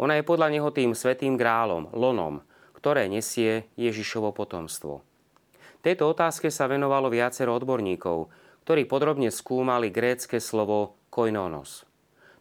Ona 0.00 0.16
je 0.16 0.24
podľa 0.24 0.48
neho 0.48 0.72
tým 0.72 0.96
svetým 0.96 1.36
grálom, 1.36 1.92
lonom, 1.92 2.40
ktoré 2.72 3.04
nesie 3.04 3.68
Ježišovo 3.76 4.32
potomstvo. 4.32 5.04
Tejto 5.84 6.08
otázke 6.08 6.48
sa 6.48 6.64
venovalo 6.64 7.12
viacero 7.12 7.52
odborníkov, 7.52 8.32
ktorí 8.64 8.88
podrobne 8.88 9.28
skúmali 9.28 9.92
grécke 9.92 10.40
slovo 10.40 10.96
koinonos. 11.12 11.84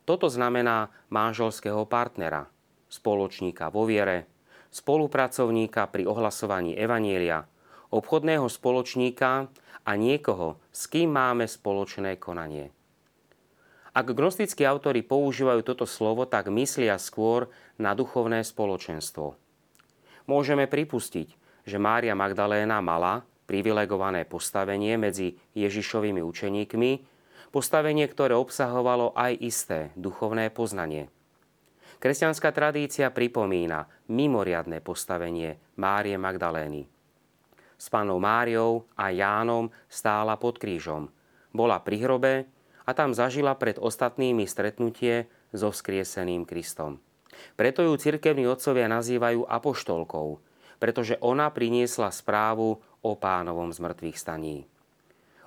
Toto 0.07 0.31
znamená 0.31 0.87
manželského 1.11 1.83
partnera, 1.83 2.47
spoločníka 2.87 3.67
vo 3.75 3.83
viere, 3.83 4.36
spolupracovníka 4.71 5.87
pri 5.89 6.07
ohlasovaní 6.07 6.75
Evanielia, 6.75 7.47
obchodného 7.91 8.47
spoločníka 8.51 9.47
a 9.87 9.91
niekoho, 9.95 10.59
s 10.71 10.91
kým 10.91 11.15
máme 11.15 11.47
spoločné 11.47 12.19
konanie. 12.19 12.75
Ak 13.97 14.13
gnostickí 14.13 14.61
autory 14.61 15.01
používajú 15.01 15.65
toto 15.65 15.89
slovo, 15.89 16.29
tak 16.29 16.53
myslia 16.53 17.01
skôr 17.01 17.49
na 17.81 17.97
duchovné 17.97 18.45
spoločenstvo. 18.45 19.33
Môžeme 20.29 20.69
pripustiť, 20.69 21.27
že 21.65 21.77
Mária 21.81 22.13
Magdaléna 22.13 22.77
mala 22.83 23.25
privilegované 23.47 24.27
postavenie 24.27 24.99
medzi 24.99 25.39
Ježišovými 25.55 26.19
učeníkmi, 26.21 26.91
postavenie, 27.49 28.05
ktoré 28.05 28.35
obsahovalo 28.35 29.15
aj 29.15 29.33
isté 29.39 29.79
duchovné 29.95 30.51
poznanie. 30.51 31.09
Kresťanská 31.97 32.53
tradícia 32.53 33.09
pripomína 33.09 33.89
mimoriadné 34.05 34.85
postavenie 34.85 35.57
Márie 35.81 36.13
Magdalény. 36.13 36.85
S 37.73 37.89
pánom 37.89 38.21
Máriou 38.21 38.85
a 38.93 39.09
Jánom 39.09 39.73
stála 39.89 40.37
pod 40.37 40.61
krížom. 40.61 41.09
Bola 41.49 41.81
pri 41.81 41.97
hrobe 42.05 42.33
a 42.85 42.93
tam 42.93 43.17
zažila 43.17 43.57
pred 43.57 43.81
ostatnými 43.81 44.45
stretnutie 44.45 45.25
so 45.49 45.73
vzkrieseným 45.73 46.45
Kristom. 46.45 47.01
Preto 47.57 47.81
ju 47.81 47.97
cirkevní 47.97 48.45
otcovia 48.45 48.85
nazývajú 48.85 49.49
apoštolkou, 49.49 50.37
pretože 50.77 51.17
ona 51.17 51.49
priniesla 51.49 52.13
správu 52.13 52.77
o 53.01 53.11
pánovom 53.17 53.73
zmrtvých 53.73 54.21
staní. 54.21 54.69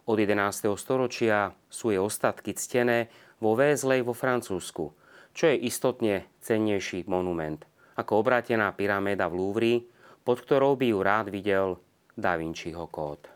Od 0.03 0.19
11. 0.19 0.67
storočia 0.75 1.55
sú 1.71 1.95
jej 1.95 2.03
ostatky 2.03 2.59
ctené 2.59 3.07
vo 3.39 3.55
Vézlej 3.55 4.03
vo 4.03 4.19
Francúzsku, 4.19 4.91
čo 5.37 5.51
je 5.51 5.57
istotne 5.67 6.27
cennejší 6.43 7.07
monument 7.07 7.71
ako 8.01 8.25
obrátená 8.25 8.73
pyraméda 8.73 9.29
v 9.29 9.37
Louvre, 9.37 9.75
pod 10.25 10.41
ktorou 10.41 10.81
by 10.81 10.87
ju 10.89 10.99
rád 11.05 11.27
videl 11.29 11.77
Da 12.17 12.41
Vinciho 12.41 12.89
kód. 12.89 13.29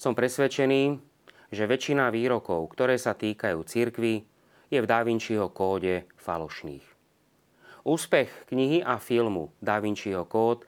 Som 0.00 0.16
presvedčený, 0.16 0.96
že 1.52 1.64
väčšina 1.70 2.08
výrokov, 2.08 2.72
ktoré 2.72 2.96
sa 2.96 3.12
týkajú 3.12 3.60
cirkvy, 3.64 4.24
je 4.72 4.78
v 4.80 4.86
Da 4.88 5.04
Vinciho 5.04 5.52
kóde 5.52 6.08
falošných. 6.16 6.84
Úspech 7.84 8.48
knihy 8.48 8.80
a 8.80 8.96
filmu 8.96 9.52
Da 9.60 9.78
Vinciho 9.78 10.24
kód 10.24 10.64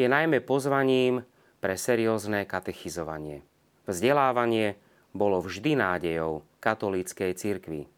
je 0.00 0.08
najmä 0.08 0.40
pozvaním 0.40 1.24
pre 1.60 1.76
seriózne 1.76 2.48
katechizovanie. 2.48 3.44
Vzdelávanie 3.84 4.76
bolo 5.16 5.40
vždy 5.40 5.80
nádejou 5.80 6.44
katolíckej 6.60 7.32
cirkvi. 7.32 7.88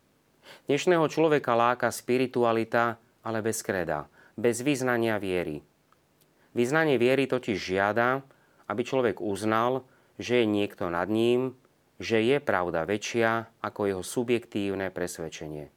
Dnešného 0.70 1.04
človeka 1.10 1.52
láka 1.58 1.90
spiritualita, 1.90 2.96
ale 3.26 3.42
bez 3.42 3.60
kreda, 3.60 4.06
bez 4.38 4.62
vyznania 4.62 5.18
viery. 5.18 5.60
Vyznanie 6.54 6.96
viery 6.96 7.26
totiž 7.26 7.58
žiada, 7.58 8.22
aby 8.70 8.82
človek 8.86 9.18
uznal, 9.18 9.84
že 10.16 10.42
je 10.42 10.46
niekto 10.46 10.88
nad 10.88 11.10
ním, 11.10 11.58
že 11.98 12.22
je 12.22 12.38
pravda 12.38 12.86
väčšia 12.86 13.50
ako 13.60 13.80
jeho 13.90 14.02
subjektívne 14.06 14.94
presvedčenie. 14.94 15.74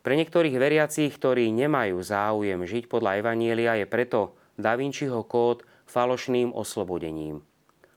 Pre 0.00 0.14
niektorých 0.14 0.56
veriacich, 0.56 1.12
ktorí 1.12 1.52
nemajú 1.52 1.98
záujem 2.00 2.62
žiť 2.64 2.88
podľa 2.88 3.20
Evanielia, 3.20 3.76
je 3.76 3.86
preto 3.90 4.38
Da 4.56 4.78
Vinciho 4.78 5.20
kód 5.26 5.66
falošným 5.84 6.54
oslobodením. 6.54 7.44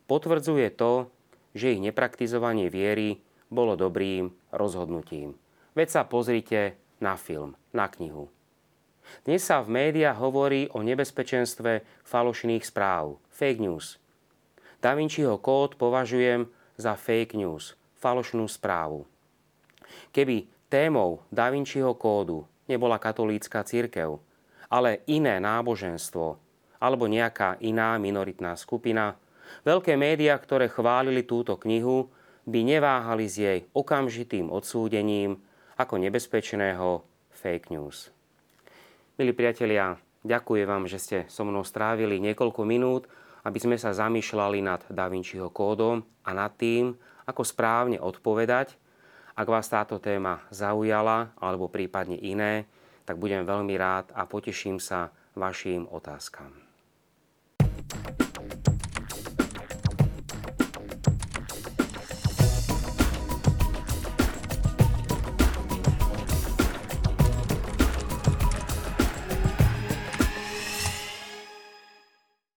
Potvrdzuje 0.09 0.73
to, 0.73 1.13
že 1.53 1.73
ich 1.75 1.81
nepraktizovanie 1.81 2.69
viery 2.69 3.21
bolo 3.49 3.73
dobrým 3.73 4.29
rozhodnutím. 4.53 5.35
Veď 5.73 5.87
sa 5.89 6.01
pozrite 6.05 6.77
na 7.01 7.17
film, 7.17 7.57
na 7.73 7.89
knihu. 7.89 8.29
Dnes 9.25 9.41
sa 9.41 9.65
v 9.65 9.73
médiách 9.73 10.21
hovorí 10.21 10.69
o 10.69 10.85
nebezpečenstve 10.85 11.81
falošných 12.05 12.61
správ, 12.61 13.17
fake 13.33 13.61
news. 13.61 13.97
Da 14.79 14.93
Vinciho 14.93 15.41
kód 15.41 15.75
považujem 15.75 16.45
za 16.77 16.93
fake 16.93 17.35
news, 17.35 17.73
falošnú 17.97 18.45
správu. 18.45 19.09
Keby 20.13 20.47
témou 20.69 21.25
Da 21.33 21.49
Vinciho 21.49 21.97
kódu 21.97 22.45
nebola 22.69 23.01
katolícka 23.01 23.65
církev, 23.65 24.21
ale 24.69 25.01
iné 25.09 25.41
náboženstvo 25.41 26.37
alebo 26.79 27.11
nejaká 27.11 27.59
iná 27.59 27.99
minoritná 27.99 28.55
skupina, 28.55 29.19
veľké 29.63 29.95
médiá, 29.99 30.35
ktoré 30.37 30.71
chválili 30.71 31.23
túto 31.23 31.55
knihu, 31.61 32.09
by 32.49 32.59
neváhali 32.65 33.29
s 33.29 33.35
jej 33.37 33.59
okamžitým 33.77 34.49
odsúdením 34.49 35.37
ako 35.77 36.01
nebezpečného 36.01 37.05
fake 37.29 37.69
news. 37.69 38.09
Milí 39.19 39.35
priatelia, 39.35 39.99
ďakujem 40.25 40.65
vám, 40.65 40.83
že 40.89 40.97
ste 40.97 41.17
so 41.29 41.45
mnou 41.45 41.61
strávili 41.61 42.17
niekoľko 42.17 42.61
minút 42.65 43.05
aby 43.43 43.59
sme 43.59 43.77
sa 43.79 43.95
zamýšľali 43.95 44.59
nad 44.59 44.81
Da 44.91 45.07
Vinciho 45.07 45.47
kódom 45.51 46.03
a 46.25 46.29
nad 46.35 46.51
tým, 46.59 46.95
ako 47.23 47.41
správne 47.45 48.01
odpovedať. 48.01 48.75
Ak 49.39 49.47
vás 49.47 49.71
táto 49.71 50.01
téma 50.03 50.43
zaujala, 50.51 51.31
alebo 51.39 51.71
prípadne 51.71 52.19
iné, 52.19 52.67
tak 53.07 53.15
budem 53.15 53.47
veľmi 53.47 53.73
rád 53.79 54.11
a 54.11 54.27
poteším 54.27 54.77
sa 54.77 55.15
vašim 55.39 55.87
otázkam. 55.87 56.68